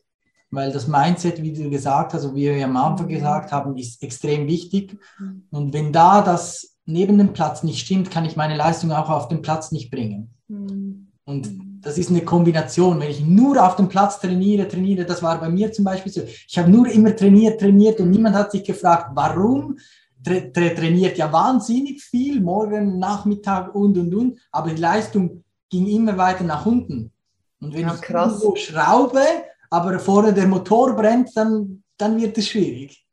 weil 0.51 0.71
das 0.71 0.88
Mindset, 0.88 1.41
wie 1.41 1.53
du 1.53 1.69
gesagt 1.69 2.13
hast, 2.13 2.23
also 2.23 2.36
wie 2.36 2.49
wir 2.53 2.65
am 2.65 2.77
Anfang 2.77 3.08
gesagt 3.08 3.51
haben, 3.51 3.77
ist 3.77 4.01
extrem 4.01 4.47
wichtig. 4.47 4.97
Mhm. 5.19 5.47
Und 5.51 5.73
wenn 5.73 5.91
da 5.91 6.21
das 6.21 6.77
neben 6.86 7.17
dem 7.17 7.34
Platz 7.34 7.63
nicht 7.63 7.79
stimmt, 7.79 8.12
kann 8.12 8.25
ich 8.25 8.36
meine 8.36 8.55
Leistung 8.55 8.91
auch 8.91 9.10
auf 9.10 9.27
dem 9.27 9.41
Platz 9.41 9.71
nicht 9.71 9.91
bringen. 9.91 10.34
Mhm. 10.47 11.08
Und 11.25 11.49
das 11.81 11.97
ist 11.97 12.10
eine 12.10 12.21
Kombination. 12.21 12.99
Wenn 12.99 13.10
ich 13.10 13.21
nur 13.21 13.63
auf 13.63 13.75
dem 13.75 13.89
Platz 13.89 14.19
trainiere, 14.19 14.67
trainiere, 14.67 15.05
das 15.05 15.21
war 15.21 15.39
bei 15.39 15.49
mir 15.49 15.71
zum 15.71 15.86
Beispiel 15.86 16.12
so. 16.12 16.21
Ich 16.21 16.58
habe 16.58 16.69
nur 16.69 16.88
immer 16.88 17.15
trainiert, 17.15 17.60
trainiert 17.60 17.99
und 17.99 18.12
niemand 18.12 18.36
hat 18.36 18.51
sich 18.51 18.63
gefragt, 18.63 19.12
warum 19.13 19.77
tra 20.23 20.39
tra 20.39 20.69
trainiert 20.69 21.17
ja 21.17 21.31
wahnsinnig 21.31 22.03
viel, 22.03 22.41
morgen, 22.41 22.97
Nachmittag 22.99 23.73
und 23.75 23.97
und 23.97 24.13
und, 24.13 24.39
aber 24.51 24.71
die 24.71 24.81
Leistung 24.81 25.43
ging 25.69 25.88
immer 25.88 26.17
weiter 26.17 26.43
nach 26.43 26.65
unten. 26.65 27.12
Und 27.60 27.73
wenn 27.73 27.88
ja, 27.88 27.95
ich 27.95 28.39
so 28.39 28.55
schraube, 28.55 29.21
aber 29.75 29.99
vorne 29.99 30.33
der 30.33 30.47
Motor 30.47 30.95
brennt, 30.95 31.31
dann, 31.35 31.83
dann 31.97 32.19
wird 32.19 32.38
es 32.38 32.47
schwierig. 32.47 33.05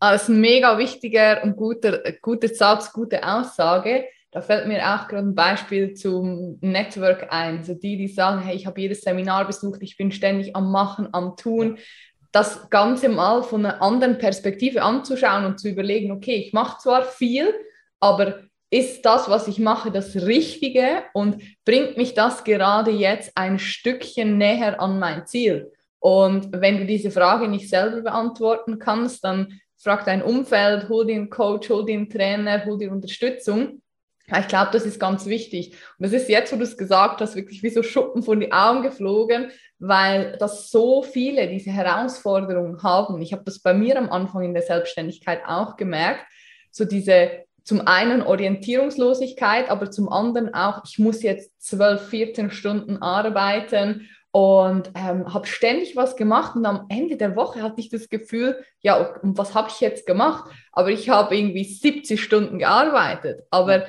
Ein 0.00 0.40
mega 0.40 0.78
wichtiger 0.78 1.42
und 1.42 1.56
guter, 1.56 2.00
guter 2.22 2.48
Satz, 2.48 2.90
gute 2.90 3.22
Aussage. 3.22 4.06
Da 4.30 4.40
fällt 4.40 4.66
mir 4.66 4.80
auch 4.82 5.08
gerade 5.08 5.28
ein 5.28 5.34
Beispiel 5.34 5.92
zum 5.94 6.58
Network 6.62 7.26
ein. 7.30 7.58
Also 7.58 7.74
die, 7.74 7.98
die 7.98 8.08
sagen, 8.08 8.40
hey, 8.40 8.56
ich 8.56 8.66
habe 8.66 8.80
jedes 8.80 9.02
Seminar 9.02 9.46
besucht, 9.46 9.82
ich 9.82 9.98
bin 9.98 10.10
ständig 10.10 10.56
am 10.56 10.70
Machen, 10.70 11.08
am 11.12 11.36
Tun. 11.36 11.78
Das 12.32 12.70
Ganze 12.70 13.10
mal 13.10 13.42
von 13.42 13.64
einer 13.64 13.82
anderen 13.82 14.16
Perspektive 14.16 14.82
anzuschauen 14.82 15.44
und 15.44 15.60
zu 15.60 15.68
überlegen, 15.68 16.12
okay, 16.12 16.36
ich 16.36 16.52
mache 16.54 16.78
zwar 16.80 17.02
viel, 17.02 17.52
aber 18.00 18.40
ist 18.70 19.02
das, 19.02 19.28
was 19.28 19.48
ich 19.48 19.58
mache, 19.58 19.90
das 19.90 20.16
Richtige 20.16 21.04
und 21.12 21.42
bringt 21.64 21.96
mich 21.98 22.14
das 22.14 22.42
gerade 22.42 22.90
jetzt 22.90 23.32
ein 23.36 23.58
Stückchen 23.58 24.38
näher 24.38 24.80
an 24.80 24.98
mein 24.98 25.26
Ziel? 25.26 25.72
Und 25.98 26.52
wenn 26.52 26.78
du 26.78 26.86
diese 26.86 27.10
Frage 27.10 27.48
nicht 27.48 27.68
selber 27.68 28.02
beantworten 28.02 28.78
kannst, 28.78 29.24
dann 29.24 29.60
frag 29.78 30.04
dein 30.04 30.22
Umfeld, 30.22 30.88
hol 30.88 31.06
dir 31.06 31.16
einen 31.16 31.30
Coach, 31.30 31.68
hol 31.70 31.84
dir 31.84 31.94
einen 31.94 32.10
Trainer, 32.10 32.64
hol 32.64 32.78
dir 32.78 32.92
Unterstützung. 32.92 33.82
Ich 34.28 34.48
glaube, 34.48 34.70
das 34.72 34.84
ist 34.84 34.98
ganz 34.98 35.26
wichtig. 35.26 35.76
Und 35.98 36.04
das 36.06 36.12
ist 36.12 36.28
jetzt, 36.28 36.52
wo 36.52 36.56
du 36.56 36.64
es 36.64 36.76
gesagt 36.76 37.20
hast, 37.20 37.36
wirklich 37.36 37.62
wie 37.62 37.70
so 37.70 37.82
Schuppen 37.84 38.24
von 38.24 38.40
den 38.40 38.52
Augen 38.52 38.82
geflogen, 38.82 39.50
weil 39.78 40.36
das 40.38 40.70
so 40.70 41.02
viele 41.02 41.48
diese 41.48 41.70
Herausforderungen 41.70 42.82
haben. 42.82 43.22
Ich 43.22 43.32
habe 43.32 43.44
das 43.44 43.60
bei 43.60 43.72
mir 43.72 43.96
am 43.96 44.10
Anfang 44.10 44.42
in 44.42 44.54
der 44.54 44.64
Selbstständigkeit 44.64 45.42
auch 45.46 45.76
gemerkt. 45.76 46.24
So 46.72 46.84
diese 46.84 47.44
zum 47.62 47.86
einen 47.86 48.22
Orientierungslosigkeit, 48.22 49.70
aber 49.70 49.90
zum 49.90 50.08
anderen 50.08 50.54
auch, 50.54 50.82
ich 50.84 50.98
muss 50.98 51.22
jetzt 51.22 51.52
12, 51.62 52.08
14 52.08 52.50
Stunden 52.50 53.02
arbeiten 53.02 54.08
und 54.36 54.90
ähm, 54.94 55.32
habe 55.32 55.46
ständig 55.46 55.96
was 55.96 56.14
gemacht 56.14 56.56
und 56.56 56.66
am 56.66 56.84
Ende 56.90 57.16
der 57.16 57.36
Woche 57.36 57.62
hatte 57.62 57.80
ich 57.80 57.88
das 57.88 58.10
Gefühl, 58.10 58.62
ja, 58.82 59.14
und 59.22 59.38
was 59.38 59.54
habe 59.54 59.70
ich 59.70 59.80
jetzt 59.80 60.04
gemacht? 60.04 60.50
Aber 60.72 60.90
ich 60.90 61.08
habe 61.08 61.34
irgendwie 61.34 61.64
70 61.64 62.22
Stunden 62.22 62.58
gearbeitet. 62.58 63.44
Aber 63.50 63.86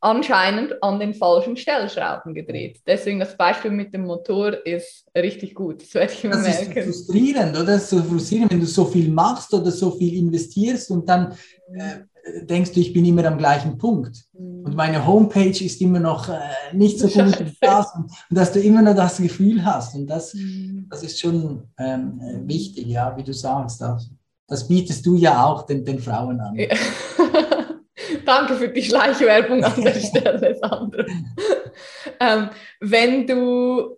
anscheinend 0.00 0.82
an 0.82 0.98
den 0.98 1.12
falschen 1.12 1.58
Stellschrauben 1.58 2.32
gedreht. 2.32 2.80
Deswegen 2.86 3.20
das 3.20 3.36
Beispiel 3.36 3.70
mit 3.70 3.92
dem 3.92 4.06
Motor 4.06 4.66
ist 4.66 5.04
richtig 5.14 5.54
gut. 5.54 5.82
Das 5.82 5.92
werde 5.92 6.14
ich 6.14 6.24
mir 6.24 6.30
das 6.30 6.42
merken. 6.42 6.74
Das 6.74 6.86
ist 6.86 7.04
frustrierend, 7.04 7.56
oder? 7.56 7.66
Das 7.66 7.82
ist 7.82 7.90
so 7.90 8.02
frustrierend, 8.02 8.52
wenn 8.52 8.60
du 8.60 8.66
so 8.66 8.86
viel 8.86 9.10
machst 9.10 9.52
oder 9.52 9.70
so 9.70 9.90
viel 9.90 10.20
investierst 10.20 10.90
und 10.90 11.06
dann 11.06 11.36
äh, 11.74 11.98
denkst 12.42 12.72
du, 12.72 12.80
ich 12.80 12.92
bin 12.92 13.04
immer 13.04 13.24
am 13.24 13.38
gleichen 13.38 13.78
Punkt. 13.78 14.24
Mhm. 14.32 14.64
Und 14.64 14.76
meine 14.76 15.06
Homepage 15.06 15.64
ist 15.64 15.80
immer 15.80 16.00
noch 16.00 16.28
äh, 16.28 16.38
nicht 16.72 16.98
so 16.98 17.08
gut 17.08 17.38
wie 17.38 17.56
das. 17.60 17.94
Und, 17.94 18.04
und, 18.04 18.36
dass 18.36 18.52
du 18.52 18.60
immer 18.60 18.82
noch 18.82 18.94
das 18.94 19.18
Gefühl 19.18 19.64
hast. 19.64 19.94
Und 19.94 20.06
das, 20.06 20.34
mhm. 20.34 20.86
das 20.90 21.02
ist 21.02 21.20
schon 21.20 21.64
ähm, 21.78 22.20
äh, 22.20 22.48
wichtig, 22.48 22.86
ja, 22.86 23.16
wie 23.16 23.22
du 23.22 23.32
sagst. 23.32 23.80
Das, 23.80 24.10
das 24.46 24.66
bietest 24.66 25.04
du 25.06 25.16
ja 25.16 25.44
auch 25.44 25.66
den, 25.66 25.84
den 25.84 25.98
Frauen 25.98 26.40
an. 26.40 26.54
Ja. 26.56 26.68
Danke 28.26 28.54
für 28.54 28.68
die 28.68 28.82
Schleichwerbung 28.82 29.62
an 29.64 29.82
der 29.82 29.94
Stelle, 30.00 30.56
Sandra. 30.60 31.04
ähm, 32.18 32.50
wenn 32.80 33.26
du 33.26 33.96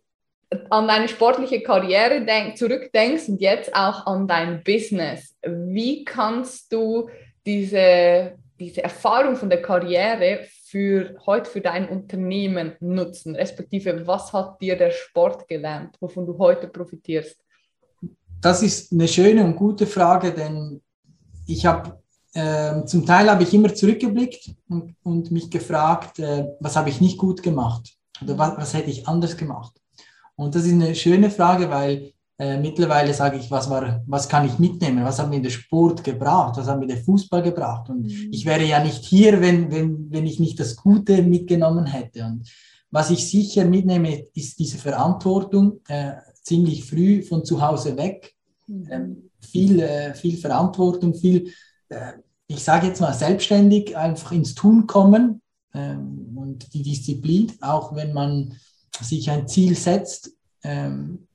an 0.71 0.87
deine 0.87 1.09
sportliche 1.09 1.63
Karriere 1.63 2.25
denk, 2.25 2.57
zurückdenkst 2.57 3.29
und 3.29 3.41
jetzt 3.41 3.75
auch 3.75 4.07
an 4.07 4.29
dein 4.29 4.63
Business, 4.63 5.35
wie 5.43 6.05
kannst 6.05 6.73
du 6.73 7.09
diese, 7.47 8.39
diese 8.59 8.83
Erfahrung 8.83 9.37
von 9.37 9.51
der 9.51 9.63
Karriere 9.63 10.41
für 10.65 11.17
heute 11.27 11.51
für 11.51 11.61
dein 11.61 11.89
Unternehmen 11.89 12.77
nutzen? 12.81 13.37
Respektive, 13.37 14.07
was 14.07 14.33
hat 14.33 14.61
dir 14.61 14.77
der 14.77 14.91
Sport 14.91 15.49
gelernt, 15.49 15.97
wovon 16.01 16.27
du 16.27 16.39
heute 16.39 16.69
profitierst? 16.69 17.39
Das 18.41 18.63
ist 18.63 18.93
eine 18.93 19.07
schöne 19.07 19.45
und 19.45 19.57
gute 19.57 19.87
Frage, 19.87 20.33
denn 20.33 20.81
ich 21.47 21.65
habe 21.67 22.03
äh, 22.35 22.85
zum 22.87 23.05
Teil 23.05 23.31
habe 23.31 23.43
ich 23.43 23.53
immer 23.53 23.75
zurückgeblickt 23.75 24.55
und, 24.69 24.97
und 25.03 25.31
mich 25.31 25.51
gefragt, 25.51 26.19
äh, 26.19 26.47
was 26.61 26.77
habe 26.77 26.89
ich 26.89 27.01
nicht 27.01 27.19
gut 27.19 27.43
gemacht 27.43 27.95
oder 28.23 28.39
was, 28.39 28.57
was, 28.57 28.75
hätte 28.75 28.91
ich 28.91 29.07
anders 29.07 29.37
gemacht. 29.37 29.73
Und 30.35 30.55
das 30.55 30.65
ist 30.65 30.73
eine 30.73 30.95
schöne 30.95 31.31
Frage, 31.31 31.69
weil 31.69 32.13
Äh, 32.43 32.59
mittlerweile 32.59 33.15
sage 33.15 33.37
ich, 33.37 33.53
was, 33.53 33.71
war, 33.71 34.03
was 34.09 34.29
kann 34.29 34.45
ich 34.45 34.59
mitnehmen? 34.59 35.05
Was 35.05 35.21
hat 35.21 35.31
mir 35.31 35.41
der 35.41 35.51
Sport 35.51 36.03
gebracht? 36.03 36.57
Was 36.57 36.67
hat 36.67 36.81
mir 36.81 36.89
der 36.89 36.97
Fußball 36.97 37.41
gebracht? 37.41 37.89
Und 37.89 38.03
mhm. 38.03 38.31
ich 38.33 38.45
wäre 38.45 38.65
ja 38.65 38.83
nicht 38.83 39.05
hier, 39.05 39.41
wenn, 39.41 39.71
wenn, 39.71 40.11
wenn 40.11 40.27
ich 40.27 40.41
nicht 40.41 40.59
das 40.59 40.75
Gute 40.75 41.23
mitgenommen 41.23 41.87
hätte. 41.87 42.25
Und 42.25 42.51
was 42.91 43.11
ich 43.11 43.31
sicher 43.31 43.65
mitnehme, 43.65 44.27
ist 44.35 44.59
diese 44.59 44.77
Verantwortung, 44.79 45.83
äh, 45.87 46.15
ziemlich 46.43 46.85
früh 46.85 47.23
von 47.23 47.45
zu 47.45 47.63
Hause 47.65 47.97
weg. 47.97 48.35
Mhm. 48.67 48.89
Ähm, 48.91 49.31
viel, 49.39 49.79
äh, 49.79 50.13
viel 50.13 50.37
Verantwortung, 50.37 51.15
viel, 51.15 51.53
äh, 51.91 52.15
ich 52.49 52.65
sage 52.65 52.89
jetzt 52.89 53.01
mal, 53.01 53.15
selbstständig 53.15 53.97
einfach 53.97 54.33
ins 54.33 54.57
Tun 54.57 54.89
kommen 54.89 55.43
ähm, 55.75 56.33
und 56.35 56.75
die 56.75 56.83
Disziplin, 56.83 57.53
auch 57.61 57.95
wenn 57.95 58.13
man 58.13 58.57
sich 59.01 59.31
ein 59.31 59.47
Ziel 59.47 59.77
setzt, 59.77 60.33
ähm, 60.65 61.29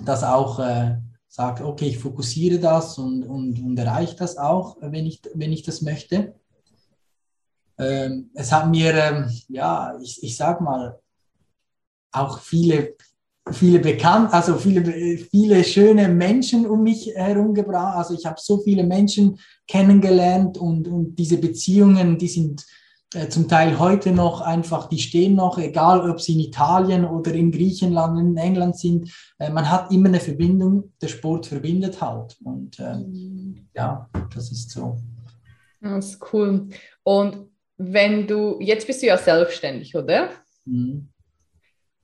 das 0.00 0.22
auch 0.24 0.58
äh, 0.58 0.96
sagt, 1.28 1.62
okay, 1.62 1.88
ich 1.88 1.98
fokussiere 1.98 2.58
das 2.58 2.98
und, 2.98 3.24
und, 3.24 3.58
und 3.58 3.78
erreiche 3.78 4.16
das 4.16 4.36
auch, 4.36 4.76
wenn 4.80 5.06
ich, 5.06 5.22
wenn 5.34 5.52
ich 5.52 5.62
das 5.62 5.80
möchte. 5.82 6.34
Ähm, 7.78 8.30
es 8.34 8.52
hat 8.52 8.68
mir, 8.68 8.94
ähm, 8.94 9.30
ja, 9.48 9.98
ich, 10.02 10.22
ich 10.22 10.36
sag 10.36 10.60
mal, 10.60 10.98
auch 12.12 12.38
viele, 12.38 12.96
viele 13.50 13.78
bekannt, 13.78 14.32
also 14.32 14.56
viele, 14.56 14.84
viele 15.18 15.64
schöne 15.64 16.08
Menschen 16.08 16.66
um 16.66 16.82
mich 16.82 17.06
herum 17.14 17.54
gebracht. 17.54 17.96
Also 17.96 18.14
ich 18.14 18.26
habe 18.26 18.38
so 18.38 18.58
viele 18.58 18.84
Menschen 18.84 19.38
kennengelernt 19.66 20.58
und, 20.58 20.86
und 20.86 21.16
diese 21.16 21.38
Beziehungen, 21.38 22.18
die 22.18 22.28
sind 22.28 22.64
zum 23.28 23.48
Teil 23.48 23.78
heute 23.78 24.12
noch 24.12 24.40
einfach, 24.40 24.88
die 24.88 24.98
stehen 24.98 25.34
noch, 25.34 25.58
egal 25.58 26.08
ob 26.08 26.20
sie 26.20 26.34
in 26.34 26.40
Italien 26.40 27.04
oder 27.04 27.32
in 27.34 27.50
Griechenland, 27.50 28.18
in 28.18 28.36
England 28.36 28.78
sind. 28.78 29.12
Äh, 29.38 29.50
man 29.50 29.70
hat 29.70 29.90
immer 29.90 30.08
eine 30.08 30.20
Verbindung, 30.20 30.92
der 31.00 31.08
Sport 31.08 31.46
verbindet 31.46 32.00
halt. 32.00 32.36
Und 32.42 32.78
äh, 32.78 32.94
mhm. 32.94 33.68
ja, 33.74 34.08
das 34.34 34.50
ist 34.50 34.70
so. 34.70 34.98
Das 35.80 36.10
ist 36.10 36.32
cool. 36.32 36.68
Und 37.02 37.50
wenn 37.76 38.26
du, 38.26 38.58
jetzt 38.60 38.86
bist 38.86 39.02
du 39.02 39.06
ja 39.06 39.18
selbstständig, 39.18 39.94
oder? 39.94 40.30
Mhm. 40.64 41.08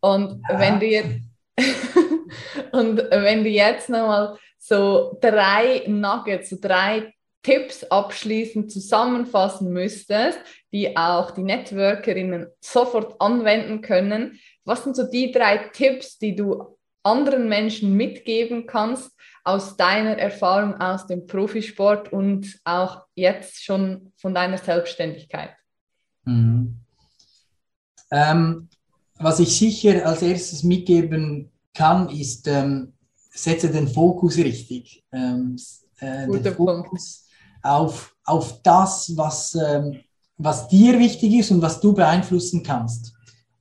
Und 0.01 0.43
ja. 0.49 0.59
wenn 0.59 0.81
du 0.81 0.87
jetzt 0.87 1.21
und 2.73 2.99
wenn 2.99 3.43
du 3.43 3.51
jetzt 3.51 3.89
nochmal 3.89 4.37
so 4.59 5.17
drei 5.21 5.85
Nuggets, 5.87 6.51
so 6.51 6.57
drei 6.61 7.13
Tipps 7.43 7.85
abschließend 7.85 8.71
zusammenfassen 8.71 9.73
müsstest, 9.73 10.39
die 10.73 10.97
auch 10.97 11.31
die 11.31 11.43
Networkerinnen 11.43 12.47
sofort 12.61 13.21
anwenden 13.21 13.81
können, 13.81 14.39
was 14.65 14.85
sind 14.85 14.97
so 14.97 15.11
die 15.11 15.33
drei 15.33 15.69
Tipps, 15.73 16.19
die 16.19 16.35
du 16.35 16.79
anderen 17.03 17.49
Menschen 17.49 17.97
mitgeben 17.97 18.67
kannst 18.67 19.11
aus 19.45 19.77
deiner 19.77 20.19
Erfahrung 20.19 20.75
aus 20.81 21.07
dem 21.07 21.27
Profisport 21.27 22.13
und 22.13 22.61
auch 22.65 23.03
jetzt 23.15 23.65
schon 23.65 24.13
von 24.17 24.35
deiner 24.35 24.59
Selbstständigkeit? 24.59 25.51
Mhm. 26.25 26.77
Ähm, 28.11 28.69
was 29.19 29.41
ich 29.41 29.57
sicher 29.57 30.07
als 30.07 30.23
erstes 30.23 30.63
mitgeben 30.63 31.51
kann, 31.75 32.09
ist, 32.11 32.47
ähm, 32.47 32.93
setze 33.31 33.71
den 33.71 33.89
Fokus 33.89 34.37
richtig. 34.37 35.05
Ähm, 35.13 35.57
äh, 36.01 36.27
den 36.29 36.55
Fokus 36.55 37.27
auf, 37.63 38.15
auf 38.25 38.63
das, 38.63 39.13
was, 39.17 39.55
ähm, 39.55 40.01
was 40.39 40.69
dir 40.69 40.99
wichtig 40.99 41.35
ist 41.35 41.51
und 41.51 41.61
was 41.61 41.81
du 41.81 41.93
beeinflussen 41.93 42.63
kannst. 42.63 43.13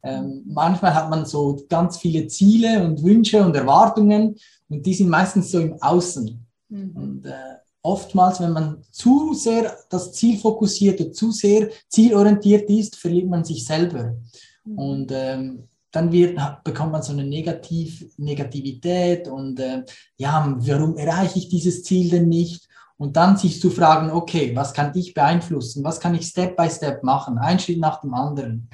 Ähm, 0.04 0.44
manchmal 0.46 0.94
hat 0.94 1.10
man 1.10 1.26
so 1.26 1.60
ganz 1.68 1.98
viele 1.98 2.28
Ziele 2.28 2.84
und 2.84 3.04
Wünsche 3.04 3.44
und 3.44 3.56
Erwartungen 3.56 4.36
und 4.70 4.86
die 4.86 4.94
sind 4.94 5.10
meistens 5.10 5.52
so 5.52 5.60
im 5.60 5.82
Außen. 5.82 6.46
Mhm. 6.70 6.92
Und 6.96 7.26
äh, 7.26 7.34
oftmals, 7.82 8.40
wenn 8.40 8.52
man 8.52 8.84
zu 8.92 9.34
sehr 9.34 9.76
das 9.90 10.14
Ziel 10.14 10.38
fokussiert 10.38 11.02
und 11.02 11.16
zu 11.16 11.32
sehr 11.32 11.70
zielorientiert 11.90 12.70
ist, 12.70 12.96
verliert 12.96 13.28
man 13.28 13.44
sich 13.44 13.66
selber. 13.66 14.16
Mhm. 14.64 14.78
Und 14.78 15.12
ähm, 15.12 15.64
dann 15.92 16.12
wird, 16.12 16.38
bekommt 16.64 16.92
man 16.92 17.02
so 17.02 17.14
eine 17.14 17.24
Negativ 17.24 18.06
Negativität 18.18 19.28
und 19.28 19.60
äh, 19.60 19.84
ja, 20.18 20.56
warum 20.60 20.96
erreiche 20.98 21.40
ich 21.40 21.50
dieses 21.50 21.84
Ziel 21.84 22.10
denn 22.10 22.30
nicht? 22.30 22.67
Und 22.98 23.16
dann 23.16 23.38
sich 23.38 23.62
zu 23.62 23.70
fragen, 23.70 24.10
okay, 24.10 24.56
was 24.56 24.74
kann 24.74 24.92
ich 24.96 25.14
beeinflussen? 25.14 25.84
Was 25.84 26.00
kann 26.00 26.16
ich 26.16 26.26
Step 26.26 26.58
by 26.58 26.70
Step 26.70 27.04
machen? 27.04 27.38
Ein 27.38 27.60
Schritt 27.60 27.80
nach 27.80 28.02
dem 28.02 28.14
anderen. 28.14 28.70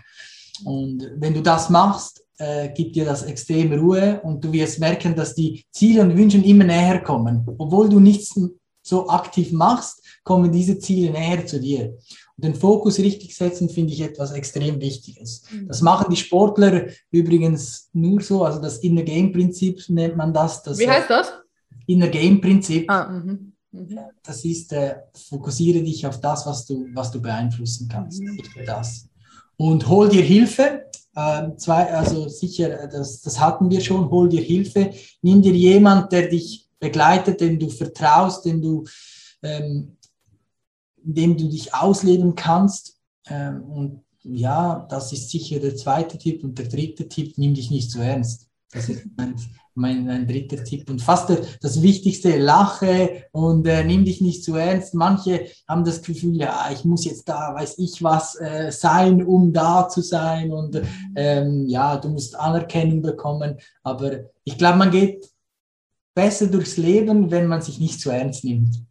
Und 0.63 1.11
wenn 1.17 1.33
du 1.33 1.41
das 1.41 1.69
machst, 1.69 2.23
äh, 2.37 2.69
gibt 2.69 2.95
dir 2.95 3.05
das 3.05 3.23
extrem 3.23 3.73
Ruhe 3.73 4.19
und 4.23 4.43
du 4.43 4.51
wirst 4.51 4.79
merken, 4.79 5.15
dass 5.15 5.35
die 5.35 5.65
Ziele 5.71 6.01
und 6.01 6.17
Wünsche 6.17 6.37
immer 6.37 6.63
näher 6.63 7.01
kommen. 7.01 7.45
Obwohl 7.57 7.89
du 7.89 7.99
nichts 7.99 8.33
so 8.81 9.07
aktiv 9.09 9.51
machst, 9.51 10.01
kommen 10.23 10.51
diese 10.51 10.77
Ziele 10.79 11.11
näher 11.11 11.45
zu 11.45 11.59
dir. 11.59 11.95
Und 12.35 12.45
den 12.45 12.55
Fokus 12.55 12.99
richtig 12.99 13.35
setzen, 13.35 13.69
finde 13.69 13.93
ich 13.93 14.01
etwas 14.01 14.31
extrem 14.31 14.81
Wichtiges. 14.81 15.43
Mhm. 15.51 15.67
Das 15.67 15.81
machen 15.81 16.07
die 16.09 16.17
Sportler 16.17 16.87
übrigens 17.11 17.89
nur 17.93 18.21
so, 18.21 18.43
also 18.43 18.59
das 18.59 18.79
Inner 18.79 19.03
Game 19.03 19.31
Prinzip 19.31 19.83
nennt 19.89 20.17
man 20.17 20.33
das. 20.33 20.63
das 20.63 20.79
Wie 20.79 20.89
heißt 20.89 21.09
das? 21.09 21.33
Inner 21.85 22.07
Game 22.07 22.41
Prinzip. 22.41 22.89
Ah, 22.89 23.21
mhm. 23.73 23.99
Das 24.23 24.45
ist, 24.45 24.71
äh, 24.71 24.95
fokussiere 25.13 25.83
dich 25.83 26.05
auf 26.07 26.19
das, 26.21 26.45
was 26.45 26.65
du, 26.65 26.87
was 26.93 27.11
du 27.11 27.21
beeinflussen 27.21 27.87
kannst. 27.87 28.21
Mhm. 28.21 28.39
Das. 28.65 29.09
Und 29.57 29.87
hol 29.87 30.09
dir 30.09 30.23
Hilfe. 30.23 30.85
Äh, 31.15 31.55
zwei, 31.57 31.93
also 31.93 32.27
sicher, 32.27 32.87
das, 32.87 33.21
das 33.21 33.39
hatten 33.39 33.69
wir 33.69 33.81
schon, 33.81 34.09
hol 34.09 34.29
dir 34.29 34.41
Hilfe. 34.41 34.91
Nimm 35.21 35.41
dir 35.41 35.53
jemand, 35.53 36.11
der 36.11 36.29
dich 36.29 36.69
begleitet, 36.79 37.41
dem 37.41 37.59
du 37.59 37.69
vertraust, 37.69 38.45
dem 38.45 38.61
du, 38.61 38.83
ähm, 39.41 39.97
dem 40.97 41.37
du 41.37 41.49
dich 41.49 41.73
ausleben 41.73 42.35
kannst. 42.35 42.99
Ähm, 43.27 43.63
und 43.63 44.03
ja, 44.23 44.87
das 44.89 45.11
ist 45.13 45.29
sicher 45.29 45.59
der 45.59 45.75
zweite 45.75 46.17
Tipp. 46.17 46.43
Und 46.43 46.57
der 46.57 46.67
dritte 46.67 47.07
Tipp, 47.07 47.37
nimm 47.37 47.53
dich 47.53 47.69
nicht 47.69 47.91
zu 47.91 47.99
ernst. 47.99 48.47
Das 48.73 48.89
ist 48.89 49.05
mein, 49.15 49.35
mein, 49.75 50.05
mein 50.05 50.27
dritter 50.27 50.63
Tipp. 50.63 50.89
Und 50.89 51.01
fast 51.01 51.31
das 51.61 51.81
Wichtigste, 51.81 52.37
lache 52.37 53.25
und 53.31 53.67
äh, 53.67 53.83
nimm 53.83 54.05
dich 54.05 54.21
nicht 54.21 54.43
zu 54.43 54.55
ernst. 54.55 54.93
Manche 54.93 55.47
haben 55.67 55.83
das 55.83 56.01
Gefühl, 56.01 56.35
ja, 56.35 56.69
ich 56.71 56.83
muss 56.83 57.05
jetzt 57.05 57.29
da, 57.29 57.53
weiß 57.53 57.77
ich 57.77 58.01
was, 58.01 58.35
äh, 58.39 58.71
sein, 58.71 59.23
um 59.23 59.53
da 59.53 59.87
zu 59.87 60.01
sein. 60.01 60.51
Und 60.51 60.81
ähm, 61.15 61.67
ja, 61.67 61.97
du 61.97 62.09
musst 62.09 62.35
Anerkennung 62.35 63.01
bekommen. 63.01 63.57
Aber 63.83 64.11
ich 64.43 64.57
glaube, 64.57 64.79
man 64.79 64.91
geht 64.91 65.29
besser 66.15 66.47
durchs 66.47 66.77
Leben, 66.77 67.31
wenn 67.31 67.47
man 67.47 67.61
sich 67.61 67.79
nicht 67.79 67.99
zu 67.99 68.09
ernst 68.09 68.43
nimmt. 68.43 68.83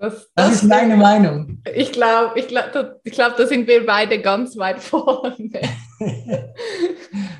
Das, 0.00 0.14
das, 0.14 0.32
das 0.34 0.52
ist 0.54 0.62
meine 0.62 0.96
Meinung. 0.96 1.62
Ich 1.74 1.92
glaube, 1.92 2.38
ich 2.38 2.48
glaube, 2.48 3.00
ich 3.04 3.12
glaub, 3.12 3.36
da 3.36 3.46
sind 3.46 3.68
wir 3.68 3.84
beide 3.84 4.18
ganz 4.18 4.56
weit 4.56 4.78
vorne. 4.80 5.36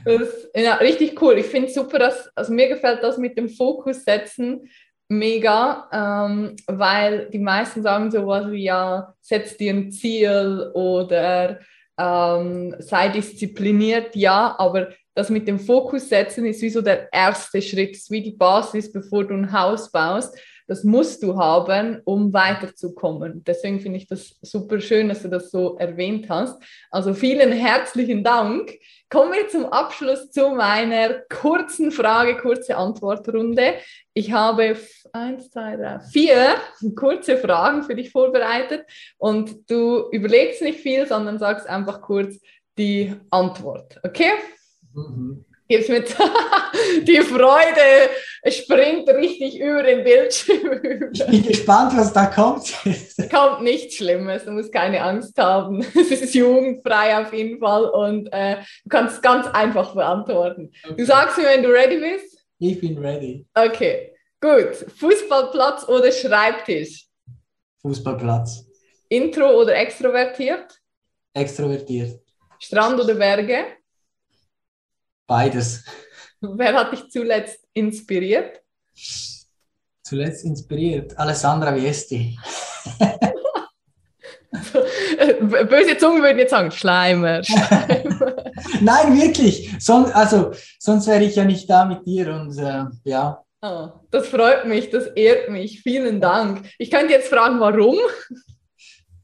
das 0.05 0.20
ist 0.20 0.51
ja, 0.55 0.75
richtig 0.75 1.20
cool. 1.23 1.38
Ich 1.38 1.46
finde 1.46 1.68
es 1.68 1.75
super, 1.75 1.99
dass, 1.99 2.29
also 2.37 2.53
mir 2.53 2.68
gefällt 2.68 3.03
das 3.03 3.16
mit 3.16 3.38
dem 3.38 3.49
Fokus 3.49 4.05
setzen 4.05 4.68
mega, 5.09 5.88
ähm, 5.90 6.55
weil 6.66 7.31
die 7.31 7.38
meisten 7.38 7.83
sagen 7.83 8.11
sowas 8.11 8.51
wie, 8.51 8.64
ja, 8.64 9.14
setz 9.23 9.57
dir 9.57 9.73
ein 9.73 9.90
Ziel 9.90 10.70
oder 10.75 11.61
ähm, 11.99 12.77
sei 12.79 13.09
diszipliniert, 13.09 14.14
ja, 14.14 14.55
aber 14.59 14.90
das 15.14 15.31
mit 15.31 15.49
dem 15.49 15.59
Fokus 15.59 16.11
setzen 16.11 16.44
ist 16.44 16.61
wie 16.61 16.70
so 16.70 16.83
der 16.83 17.11
erste 17.11 17.61
Schritt, 17.62 17.92
ist 17.92 18.11
wie 18.11 18.23
die 18.23 18.37
Basis, 18.37 18.92
bevor 18.92 19.25
du 19.25 19.35
ein 19.35 19.51
Haus 19.51 19.90
baust 19.90 20.38
das 20.70 20.85
musst 20.85 21.24
du 21.24 21.37
haben, 21.37 22.00
um 22.04 22.33
weiterzukommen. 22.33 23.42
Deswegen 23.42 23.80
finde 23.80 23.98
ich 23.98 24.06
das 24.06 24.38
super 24.40 24.80
schön, 24.80 25.09
dass 25.09 25.22
du 25.22 25.28
das 25.28 25.50
so 25.50 25.76
erwähnt 25.78 26.30
hast. 26.30 26.62
Also 26.92 27.12
vielen 27.12 27.50
herzlichen 27.50 28.22
Dank. 28.22 28.78
Kommen 29.09 29.33
wir 29.33 29.48
zum 29.48 29.64
Abschluss 29.64 30.30
zu 30.30 30.50
meiner 30.50 31.22
kurzen 31.28 31.90
Frage, 31.90 32.37
kurze 32.37 32.76
Antwortrunde. 32.76 33.74
Ich 34.14 34.30
habe 34.30 34.76
eins, 35.12 35.50
zwei, 35.50 35.74
drei, 35.74 35.98
vier 35.98 36.54
kurze 36.94 37.37
Fragen 37.37 37.83
für 37.83 37.96
dich 37.96 38.12
vorbereitet 38.12 38.85
und 39.18 39.68
du 39.68 40.09
überlegst 40.12 40.62
nicht 40.62 40.78
viel, 40.78 41.04
sondern 41.04 41.40
sagst 41.40 41.68
einfach 41.68 42.00
kurz 42.00 42.38
die 42.78 43.12
Antwort. 43.30 43.98
Okay? 44.04 44.30
Mhm 44.94 45.44
gib's 45.70 45.88
mit. 45.88 46.14
die 47.06 47.20
Freude 47.20 48.11
springt 48.48 49.09
richtig 49.09 49.59
über 49.59 49.83
den 49.83 50.04
Bildschirm. 50.04 51.11
Ich 51.12 51.26
bin 51.26 51.46
gespannt, 51.46 51.96
was 51.96 52.12
da 52.12 52.26
kommt. 52.26 52.74
Es 52.85 53.16
kommt 53.30 53.62
nichts 53.62 53.96
Schlimmes, 53.96 54.44
du 54.44 54.50
musst 54.50 54.72
keine 54.72 55.02
Angst 55.02 55.38
haben. 55.38 55.85
Es 55.94 56.11
ist 56.11 56.35
jugendfrei 56.35 57.18
auf 57.18 57.33
jeden 57.33 57.61
Fall 57.61 57.85
und 57.85 58.26
äh, 58.33 58.56
du 58.85 58.88
kannst 58.88 59.16
es 59.16 59.22
ganz 59.22 59.46
einfach 59.46 59.94
beantworten. 59.94 60.72
Okay. 60.85 60.94
Du 60.96 61.04
sagst 61.06 61.38
mir, 61.38 61.44
wenn 61.44 61.62
du 61.62 61.70
ready 61.70 61.98
bist. 61.98 62.44
Ich 62.59 62.80
bin 62.80 62.98
ready. 62.98 63.46
Okay, 63.54 64.12
gut. 64.40 64.74
Fußballplatz 64.98 65.88
oder 65.88 66.11
Schreibtisch? 66.11 67.06
Fußballplatz. 67.83 68.66
Intro 69.09 69.61
oder 69.61 69.76
extrovertiert? 69.76 70.66
Extrovertiert. 71.33 72.20
Strand 72.59 73.00
oder 73.00 73.14
Berge? 73.14 73.80
Beides. 75.31 75.85
Wer 76.40 76.75
hat 76.75 76.93
dich 76.93 77.09
zuletzt 77.09 77.61
inspiriert? 77.73 78.62
Zuletzt 80.03 80.45
inspiriert 80.45 81.16
Alessandra 81.16 81.73
Viesti. 81.73 82.37
Böse 84.51 85.97
Zungen 85.99 86.21
würden 86.21 86.38
jetzt 86.40 86.51
sagen, 86.51 86.73
Schleimer. 86.73 87.45
Schleimer. 87.45 88.35
Nein, 88.81 89.21
wirklich. 89.21 89.71
Son 89.79 90.07
also, 90.07 90.51
sonst 90.81 91.07
wäre 91.07 91.23
ich 91.23 91.37
ja 91.37 91.45
nicht 91.45 91.71
da 91.71 91.85
mit 91.85 92.05
dir 92.05 92.35
und 92.35 92.59
äh, 92.59 92.87
ja. 93.05 93.45
Oh, 93.62 93.90
das 94.11 94.27
freut 94.27 94.66
mich, 94.66 94.90
das 94.90 95.07
ehrt 95.07 95.49
mich. 95.49 95.83
Vielen 95.83 96.21
Dank. 96.21 96.69
Ich 96.77 96.90
könnte 96.90 97.12
jetzt 97.12 97.29
fragen, 97.29 97.61
warum? 97.61 97.97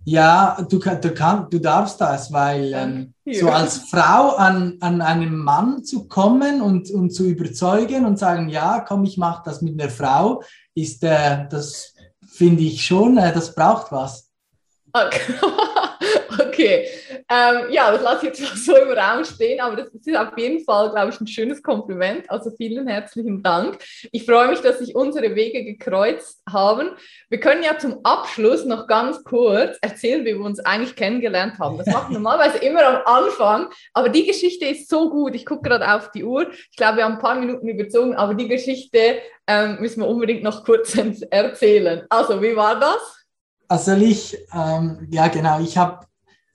Ja, 0.08 0.56
du, 0.68 0.78
du, 0.78 1.14
kann, 1.14 1.50
du 1.50 1.58
darfst 1.58 2.00
das, 2.00 2.32
weil 2.32 2.72
ähm, 2.72 3.14
so 3.28 3.50
als 3.50 3.78
Frau 3.90 4.36
an, 4.36 4.76
an 4.78 5.02
einen 5.02 5.36
Mann 5.36 5.82
zu 5.82 6.06
kommen 6.06 6.62
und, 6.62 6.88
und 6.92 7.10
zu 7.10 7.24
überzeugen 7.24 8.06
und 8.06 8.16
sagen, 8.16 8.48
ja, 8.48 8.84
komm, 8.86 9.02
ich 9.02 9.16
mache 9.16 9.42
das 9.44 9.62
mit 9.62 9.80
einer 9.80 9.90
Frau, 9.90 10.44
ist, 10.76 11.02
äh, 11.02 11.48
das 11.50 11.92
finde 12.24 12.62
ich 12.62 12.86
schon, 12.86 13.18
äh, 13.18 13.32
das 13.32 13.52
braucht 13.52 13.90
was. 13.90 14.30
Okay. 14.92 15.34
okay. 16.46 16.86
Ähm, 17.28 17.70
ja, 17.70 17.90
das 17.90 18.02
lasse 18.02 18.28
ich 18.28 18.38
jetzt 18.38 18.56
so 18.64 18.76
im 18.76 18.90
Raum 18.90 19.24
stehen, 19.24 19.60
aber 19.60 19.76
das 19.76 19.88
ist 19.88 20.16
auf 20.16 20.36
jeden 20.36 20.64
Fall, 20.64 20.90
glaube 20.90 21.10
ich, 21.10 21.20
ein 21.20 21.26
schönes 21.26 21.62
Kompliment. 21.62 22.30
Also 22.30 22.50
vielen 22.56 22.86
herzlichen 22.86 23.42
Dank. 23.42 23.78
Ich 24.12 24.24
freue 24.24 24.48
mich, 24.48 24.60
dass 24.60 24.78
sich 24.78 24.94
unsere 24.94 25.34
Wege 25.34 25.64
gekreuzt 25.64 26.42
haben. 26.48 26.90
Wir 27.28 27.40
können 27.40 27.62
ja 27.62 27.78
zum 27.78 28.00
Abschluss 28.04 28.64
noch 28.64 28.86
ganz 28.86 29.22
kurz 29.24 29.78
erzählen, 29.80 30.24
wie 30.24 30.34
wir 30.34 30.44
uns 30.44 30.60
eigentlich 30.60 30.96
kennengelernt 30.96 31.58
haben. 31.58 31.78
Das 31.78 31.86
macht 31.86 32.10
normalerweise 32.10 32.58
immer 32.58 32.84
am 32.84 33.02
Anfang, 33.04 33.68
aber 33.92 34.08
die 34.08 34.26
Geschichte 34.26 34.66
ist 34.66 34.88
so 34.88 35.10
gut. 35.10 35.34
Ich 35.34 35.46
gucke 35.46 35.68
gerade 35.68 35.94
auf 35.94 36.10
die 36.10 36.24
Uhr. 36.24 36.50
Ich 36.70 36.76
glaube, 36.76 36.98
wir 36.98 37.04
haben 37.04 37.14
ein 37.14 37.20
paar 37.20 37.38
Minuten 37.38 37.68
überzogen, 37.68 38.14
aber 38.14 38.34
die 38.34 38.48
Geschichte 38.48 39.18
ähm, 39.46 39.78
müssen 39.80 40.00
wir 40.00 40.08
unbedingt 40.08 40.42
noch 40.42 40.64
kurz 40.64 40.96
erzählen. 41.30 42.04
Also, 42.08 42.42
wie 42.42 42.56
war 42.56 42.78
das? 42.78 43.26
Also 43.68 43.94
ich, 43.94 44.36
ähm, 44.54 45.08
ja 45.10 45.28
genau, 45.28 45.60
ich 45.60 45.76
habe 45.76 46.06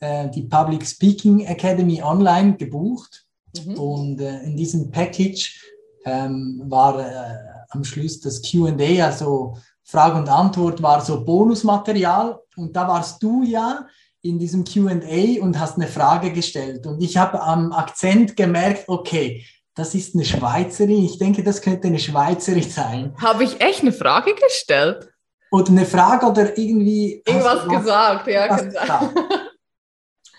äh, 0.01 0.29
die 0.29 0.43
Public 0.43 0.85
Speaking 0.85 1.45
Academy 1.45 2.01
online 2.01 2.57
gebucht 2.57 3.23
mhm. 3.65 3.75
und 3.75 4.19
äh, 4.19 4.41
in 4.43 4.57
diesem 4.57 4.91
Package 4.91 5.63
ähm, 6.05 6.63
war 6.65 6.99
äh, 6.99 7.37
am 7.69 7.83
Schluss 7.83 8.19
das 8.19 8.41
QA, 8.41 9.05
also 9.05 9.57
Frage 9.83 10.17
und 10.17 10.27
Antwort, 10.27 10.81
war 10.81 11.01
so 11.01 11.23
Bonusmaterial 11.23 12.39
und 12.55 12.75
da 12.75 12.87
warst 12.87 13.21
du 13.21 13.43
ja 13.43 13.85
in 14.23 14.39
diesem 14.39 14.63
QA 14.63 15.41
und 15.41 15.59
hast 15.59 15.77
eine 15.77 15.87
Frage 15.87 16.31
gestellt 16.31 16.85
und 16.87 17.01
ich 17.01 17.17
habe 17.17 17.41
am 17.41 17.71
Akzent 17.71 18.35
gemerkt, 18.35 18.89
okay, 18.89 19.45
das 19.75 19.95
ist 19.95 20.15
eine 20.15 20.25
Schweizerin. 20.25 21.05
Ich 21.05 21.17
denke, 21.17 21.43
das 21.43 21.61
könnte 21.61 21.87
eine 21.87 21.99
Schweizerin 21.99 22.69
sein. 22.69 23.15
Habe 23.21 23.45
ich 23.45 23.61
echt 23.61 23.81
eine 23.81 23.93
Frage 23.93 24.35
gestellt? 24.35 25.09
Oder 25.51 25.69
eine 25.69 25.85
Frage 25.85 26.25
oder 26.25 26.57
irgendwie. 26.57 27.21
Irgendwas 27.25 27.67
gesagt, 27.67 28.27
ja, 28.27 28.47
kann 28.47 28.71
sein. 28.71 29.09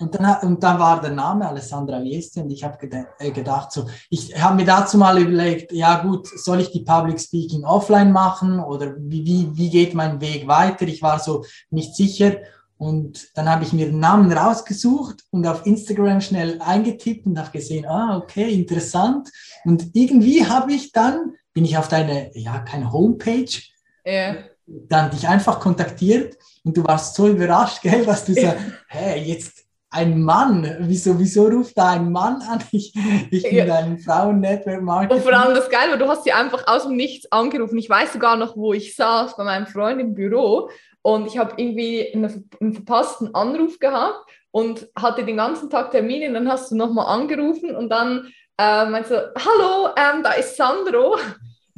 Und 0.03 0.17
dann, 0.17 0.37
und 0.43 0.61
dann 0.61 0.81
war 0.81 1.01
der 1.01 1.13
Name 1.13 1.49
Alessandra 1.49 2.03
Viesti 2.03 2.41
und 2.41 2.51
ich 2.51 2.65
habe 2.65 2.77
äh, 3.21 3.31
gedacht, 3.31 3.71
so, 3.71 3.87
ich 4.11 4.43
habe 4.43 4.57
mir 4.57 4.65
dazu 4.65 4.99
mal 4.99 5.17
überlegt, 5.17 5.71
ja 5.71 6.03
gut, 6.03 6.27
soll 6.27 6.61
ich 6.61 6.73
die 6.73 6.81
Public 6.81 7.21
Speaking 7.21 7.65
offline 7.65 8.11
machen 8.11 8.59
oder 8.59 8.97
wie, 8.99 9.25
wie, 9.25 9.49
wie 9.53 9.71
geht 9.71 9.95
mein 9.95 10.21
Weg 10.21 10.49
weiter? 10.49 10.89
Ich 10.89 11.03
war 11.03 11.21
so 11.21 11.45
nicht 11.71 11.95
sicher 11.95 12.39
und 12.79 13.29
dann 13.37 13.49
habe 13.49 13.63
ich 13.63 13.73
mir 13.73 13.87
den 13.87 14.01
Namen 14.01 14.33
rausgesucht 14.33 15.23
und 15.31 15.47
auf 15.47 15.65
Instagram 15.67 16.21
schnell 16.21 16.61
eingetippt 16.61 17.25
und 17.25 17.39
habe 17.39 17.53
gesehen, 17.53 17.87
ah, 17.87 18.17
okay, 18.17 18.53
interessant. 18.53 19.31
Und 19.65 19.91
irgendwie 19.93 20.45
habe 20.45 20.73
ich 20.73 20.91
dann, 20.91 21.35
bin 21.53 21.65
ich 21.65 21.79
auf 21.79 21.87
deine, 21.87 22.37
ja, 22.37 22.59
keine 22.59 22.93
Homepage, 22.93 23.53
yeah. 24.05 24.35
dann 24.67 25.13
dich 25.13 25.29
einfach 25.29 25.61
kontaktiert 25.61 26.37
und 26.65 26.77
du 26.77 26.83
warst 26.83 27.15
so 27.15 27.29
überrascht, 27.29 27.83
gell, 27.83 28.05
dass 28.05 28.25
du 28.25 28.35
sagst, 28.35 28.65
hey, 28.89 29.23
jetzt 29.23 29.62
ein 29.93 30.23
Mann, 30.23 30.77
wieso, 30.81 31.19
wieso 31.19 31.47
ruft 31.47 31.77
da 31.77 31.91
ein 31.91 32.11
Mann 32.11 32.43
an? 32.43 32.63
Ich, 32.73 32.95
ich 33.31 33.43
bin 33.43 33.67
ja. 33.67 33.77
ein 33.77 33.99
Frauen-Network-Marketing. 33.99 35.17
Und 35.17 35.23
vor 35.23 35.33
allem 35.33 35.55
das 35.55 35.69
Geile, 35.69 35.93
weil 35.93 35.99
du 35.99 36.09
hast 36.09 36.25
sie 36.25 36.33
einfach 36.33 36.67
aus 36.67 36.85
dem 36.85 36.97
Nichts 36.97 37.31
angerufen. 37.31 37.79
Ich 37.79 37.91
weiß 37.91 38.15
sogar 38.15 38.37
noch, 38.37 38.57
wo 38.57 38.73
ich 38.73 38.97
saß, 38.97 39.37
bei 39.37 39.45
meinem 39.45 39.67
Freund 39.67 40.01
im 40.01 40.15
Büro 40.15 40.71
und 41.03 41.27
ich 41.27 41.37
habe 41.37 41.55
irgendwie 41.57 42.13
einen, 42.15 42.49
einen, 42.61 42.73
verpassten 42.73 43.35
Anruf 43.35 43.79
gehabt 43.79 44.25
und 44.51 44.89
hatte 44.97 45.25
den 45.25 45.37
ganzen 45.37 45.69
Tag 45.69 45.91
Termine 45.91 46.29
und 46.29 46.35
dann 46.35 46.49
hast 46.49 46.71
du 46.71 46.77
nochmal 46.77 47.07
angerufen 47.07 47.77
und 47.77 47.91
dann 47.91 48.33
äh, 48.59 48.87
meinst 48.87 49.11
du, 49.11 49.33
hallo, 49.37 49.91
ähm, 49.97 50.23
da 50.23 50.33
ist 50.33 50.57
Sandro. 50.57 51.17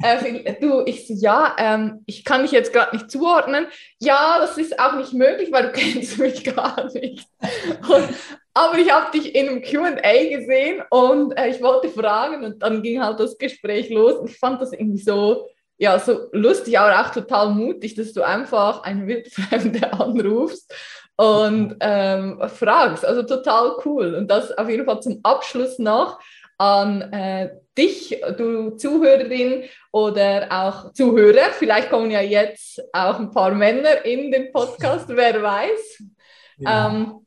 Äh, 0.01 0.55
du, 0.59 0.83
ich 0.85 1.07
so, 1.07 1.13
ja, 1.13 1.55
ähm, 1.57 2.03
ich 2.05 2.25
kann 2.25 2.41
dich 2.41 2.51
jetzt 2.51 2.73
gerade 2.73 2.95
nicht 2.95 3.09
zuordnen. 3.09 3.67
Ja, 3.99 4.37
das 4.39 4.57
ist 4.57 4.79
auch 4.79 4.95
nicht 4.95 5.13
möglich, 5.13 5.51
weil 5.51 5.67
du 5.67 5.71
kennst 5.73 6.17
mich 6.19 6.43
gar 6.43 6.85
nicht. 6.93 7.27
Und, 7.87 8.09
aber 8.53 8.77
ich 8.77 8.91
habe 8.91 9.11
dich 9.17 9.35
in 9.35 9.49
einem 9.49 9.61
QA 9.61 10.37
gesehen 10.37 10.81
und 10.89 11.37
äh, 11.37 11.49
ich 11.49 11.61
wollte 11.61 11.89
fragen 11.89 12.43
und 12.43 12.61
dann 12.61 12.81
ging 12.81 13.03
halt 13.03 13.19
das 13.19 13.37
Gespräch 13.37 13.89
los. 13.89 14.15
Ich 14.29 14.37
fand 14.37 14.61
das 14.61 14.73
irgendwie 14.73 15.01
so, 15.01 15.47
ja, 15.77 15.99
so 15.99 16.29
lustig, 16.31 16.77
aber 16.79 17.01
auch 17.01 17.11
total 17.11 17.49
mutig, 17.49 17.95
dass 17.95 18.13
du 18.13 18.21
einfach 18.21 18.83
eine 18.83 19.07
Wildfremde 19.07 19.93
anrufst 19.99 20.73
und 21.17 21.75
ähm, 21.79 22.41
fragst. 22.47 23.05
Also 23.05 23.23
total 23.23 23.77
cool. 23.85 24.15
Und 24.15 24.29
das 24.29 24.51
auf 24.57 24.69
jeden 24.69 24.85
Fall 24.85 25.01
zum 25.01 25.19
Abschluss 25.23 25.79
noch 25.79 26.19
an 26.57 27.01
äh, 27.13 27.49
dich, 27.77 28.21
du 28.37 28.71
Zuhörerin 28.71 29.63
oder 29.91 30.47
auch 30.49 30.93
Zuhörer. 30.93 31.51
Vielleicht 31.51 31.89
kommen 31.89 32.11
ja 32.11 32.21
jetzt 32.21 32.81
auch 32.93 33.19
ein 33.19 33.31
paar 33.31 33.53
Männer 33.53 34.03
in 34.05 34.31
den 34.31 34.51
Podcast, 34.51 35.07
wer 35.09 35.41
weiß. 35.41 36.03
Ja. 36.57 36.87
Ähm, 36.87 37.25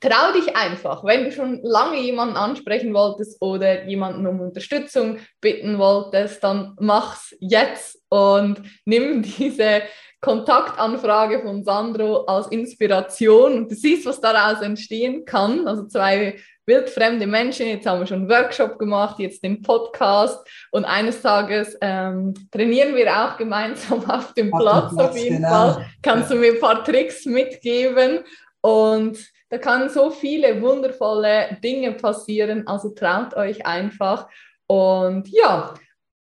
trau 0.00 0.32
dich 0.32 0.54
einfach, 0.56 1.04
wenn 1.04 1.24
du 1.24 1.32
schon 1.32 1.60
lange 1.62 2.00
jemanden 2.00 2.36
ansprechen 2.36 2.92
wolltest 2.94 3.40
oder 3.40 3.84
jemanden 3.84 4.26
um 4.26 4.40
Unterstützung 4.40 5.18
bitten 5.40 5.78
wolltest, 5.78 6.42
dann 6.42 6.76
mach's 6.80 7.34
jetzt 7.40 8.02
und 8.08 8.62
nimm 8.84 9.22
diese 9.38 9.82
Kontaktanfrage 10.20 11.42
von 11.42 11.64
Sandro 11.64 12.24
als 12.26 12.46
Inspiration 12.48 13.54
und 13.54 13.70
du 13.70 13.74
siehst, 13.74 14.06
was 14.06 14.20
daraus 14.20 14.62
entstehen 14.62 15.24
kann. 15.24 15.66
Also 15.66 15.86
zwei 15.86 16.36
wildfremde 16.66 17.26
Menschen. 17.26 17.66
Jetzt 17.66 17.86
haben 17.86 18.00
wir 18.00 18.06
schon 18.06 18.20
einen 18.20 18.28
Workshop 18.28 18.78
gemacht, 18.78 19.18
jetzt 19.18 19.42
den 19.42 19.62
Podcast 19.62 20.46
und 20.70 20.84
eines 20.84 21.20
Tages 21.22 21.76
ähm, 21.80 22.34
trainieren 22.50 22.94
wir 22.94 23.10
auch 23.14 23.36
gemeinsam 23.36 24.04
auf 24.10 24.32
dem 24.34 24.50
Platz, 24.50 24.94
Platz, 24.94 25.10
auf 25.10 25.16
jeden 25.16 25.36
genau. 25.36 25.72
Fall. 25.74 25.86
Kannst 26.02 26.30
du 26.30 26.36
mir 26.36 26.52
ein 26.52 26.60
paar 26.60 26.84
Tricks 26.84 27.24
mitgeben 27.26 28.20
und 28.60 29.18
da 29.50 29.58
kann 29.58 29.90
so 29.90 30.10
viele 30.10 30.62
wundervolle 30.62 31.58
Dinge 31.62 31.92
passieren. 31.92 32.66
Also 32.66 32.90
traut 32.90 33.34
euch 33.34 33.66
einfach 33.66 34.28
und 34.66 35.28
ja. 35.28 35.74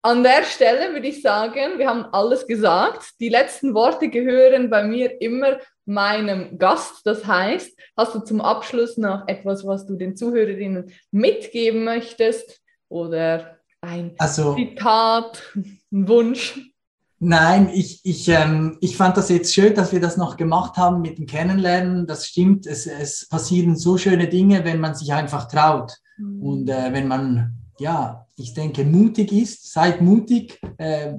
An 0.02 0.24
der 0.24 0.46
Stelle 0.46 0.94
würde 0.94 1.10
ich 1.10 1.22
sagen, 1.22 1.78
wir 1.78 1.90
haben 1.90 2.06
alles 2.14 2.48
gesagt. 2.48 3.20
Die 3.20 3.28
letzten 3.28 3.74
Worte 3.74 4.08
gehören 4.08 4.70
bei 4.70 4.82
mir 4.86 5.22
immer 5.22 5.60
meinem 5.90 6.58
Gast. 6.58 7.02
Das 7.06 7.26
heißt, 7.26 7.78
hast 7.98 8.16
du 8.16 8.20
zum 8.20 8.40
Abschluss 8.40 8.98
noch 8.98 9.28
etwas, 9.28 9.66
was 9.66 9.86
du 9.86 9.96
den 9.96 10.16
Zuhörerinnen 10.16 10.92
mitgeben 11.12 11.84
möchtest 11.84 12.62
oder 12.88 13.58
ein 13.82 14.14
also, 14.18 14.56
Zitat, 14.56 15.42
ein 15.56 16.08
Wunsch? 16.08 16.60
Nein, 17.22 17.70
ich, 17.74 18.00
ich, 18.06 18.30
ähm, 18.30 18.78
ich 18.80 18.96
fand 18.96 19.18
das 19.18 19.28
jetzt 19.30 19.54
schön, 19.54 19.76
dass 19.76 19.92
wir 19.92 20.00
das 20.00 20.16
noch 20.16 20.38
gemacht 20.38 20.78
haben 20.78 21.02
mit 21.02 21.18
dem 21.18 21.26
Kennenlernen. 21.26 22.08
Das 22.08 22.28
stimmt, 22.28 22.66
es, 22.66 22.88
es 22.88 23.28
passieren 23.28 23.76
so 23.76 23.98
schöne 23.98 24.30
Dinge, 24.30 24.64
wenn 24.64 24.80
man 24.80 24.96
sich 24.96 25.12
einfach 25.12 25.50
traut. 25.50 25.98
Mhm. 26.18 26.42
Und 26.42 26.70
äh, 26.70 26.94
wenn 26.94 27.10
man, 27.10 27.58
ja, 27.78 28.26
ich 28.38 28.54
denke, 28.54 28.86
mutig 28.86 29.34
ist, 29.34 29.74
seid 29.74 30.02
mutig. 30.02 30.62
Äh, 30.78 31.16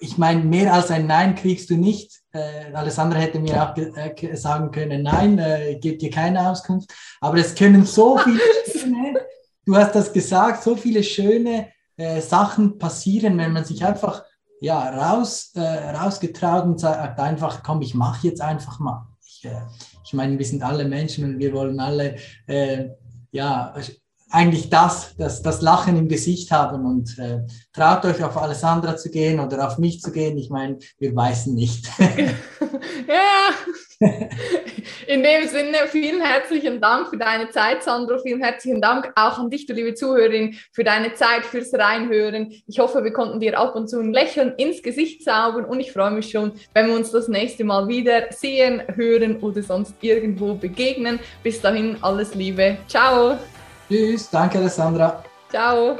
ich 0.00 0.16
meine, 0.16 0.42
mehr 0.42 0.72
als 0.72 0.90
ein 0.90 1.06
Nein 1.06 1.34
kriegst 1.34 1.68
du 1.68 1.76
nicht. 1.76 2.22
Äh, 2.36 2.72
Alessandra 2.74 3.18
hätte 3.18 3.38
mir 3.38 3.62
auch 3.62 3.76
äh, 3.76 4.36
sagen 4.36 4.70
können, 4.70 5.02
nein, 5.02 5.38
äh, 5.38 5.78
gibt 5.80 6.02
dir 6.02 6.10
keine 6.10 6.50
Auskunft. 6.50 6.92
Aber 7.20 7.38
es 7.38 7.54
können 7.54 7.84
so 7.84 8.18
viele 8.18 8.40
schöne, 8.78 9.20
du 9.64 9.76
hast 9.76 9.94
das 9.94 10.12
gesagt, 10.12 10.62
so 10.62 10.76
viele 10.76 11.02
schöne 11.02 11.68
äh, 11.96 12.20
Sachen 12.20 12.78
passieren, 12.78 13.38
wenn 13.38 13.52
man 13.52 13.64
sich 13.64 13.84
einfach 13.84 14.24
ja, 14.60 14.88
raus, 14.90 15.52
äh, 15.54 15.60
rausgetraut 15.60 16.64
und 16.64 16.80
sagt 16.80 17.18
einfach, 17.18 17.62
komm, 17.62 17.82
ich 17.82 17.94
mache 17.94 18.28
jetzt 18.28 18.40
einfach 18.40 18.78
mal. 18.78 19.06
Ich, 19.26 19.44
äh, 19.44 19.60
ich 20.04 20.12
meine, 20.12 20.38
wir 20.38 20.46
sind 20.46 20.62
alle 20.62 20.84
Menschen 20.84 21.24
und 21.24 21.38
wir 21.38 21.52
wollen 21.52 21.80
alle 21.80 22.16
ja, 23.32 23.74
eigentlich 24.30 24.70
das, 24.70 25.14
das, 25.16 25.42
das 25.42 25.62
Lachen 25.62 25.96
im 25.96 26.08
Gesicht 26.08 26.50
haben 26.50 26.84
und 26.84 27.18
äh, 27.18 27.40
traut 27.72 28.04
euch 28.04 28.22
auf 28.24 28.36
Alessandra 28.36 28.96
zu 28.96 29.10
gehen 29.10 29.38
oder 29.38 29.66
auf 29.66 29.78
mich 29.78 30.00
zu 30.00 30.10
gehen. 30.10 30.36
Ich 30.36 30.50
meine, 30.50 30.78
wir 30.98 31.14
weißen 31.14 31.54
nicht. 31.54 31.88
ja. 33.08 33.50
In 35.06 35.22
dem 35.22 35.46
Sinne, 35.48 35.76
vielen 35.88 36.20
herzlichen 36.20 36.80
Dank 36.80 37.08
für 37.08 37.16
deine 37.16 37.48
Zeit, 37.50 37.82
Sandro. 37.82 38.18
Vielen 38.18 38.42
herzlichen 38.42 38.80
Dank 38.80 39.12
auch 39.14 39.38
an 39.38 39.48
dich, 39.48 39.66
du 39.66 39.72
liebe 39.72 39.94
Zuhörerin, 39.94 40.56
für 40.72 40.84
deine 40.84 41.14
Zeit, 41.14 41.46
fürs 41.46 41.72
Reinhören. 41.72 42.52
Ich 42.66 42.78
hoffe, 42.78 43.04
wir 43.04 43.12
konnten 43.12 43.40
dir 43.40 43.58
ab 43.58 43.74
und 43.74 43.88
zu 43.88 44.00
ein 44.00 44.12
Lächeln 44.12 44.54
ins 44.56 44.82
Gesicht 44.82 45.22
zaubern 45.22 45.64
und 45.64 45.80
ich 45.80 45.92
freue 45.92 46.10
mich 46.10 46.30
schon, 46.30 46.52
wenn 46.74 46.88
wir 46.88 46.94
uns 46.94 47.10
das 47.10 47.28
nächste 47.28 47.64
Mal 47.64 47.88
wieder 47.88 48.26
sehen, 48.30 48.82
hören 48.94 49.38
oder 49.40 49.62
sonst 49.62 49.94
irgendwo 50.00 50.54
begegnen. 50.54 51.20
Bis 51.42 51.60
dahin, 51.60 51.96
alles 52.02 52.34
Liebe. 52.34 52.78
Ciao. 52.88 53.38
Tschüss, 53.88 54.30
danke 54.30 54.58
Alessandra. 54.58 55.22
Ciao. 55.50 55.98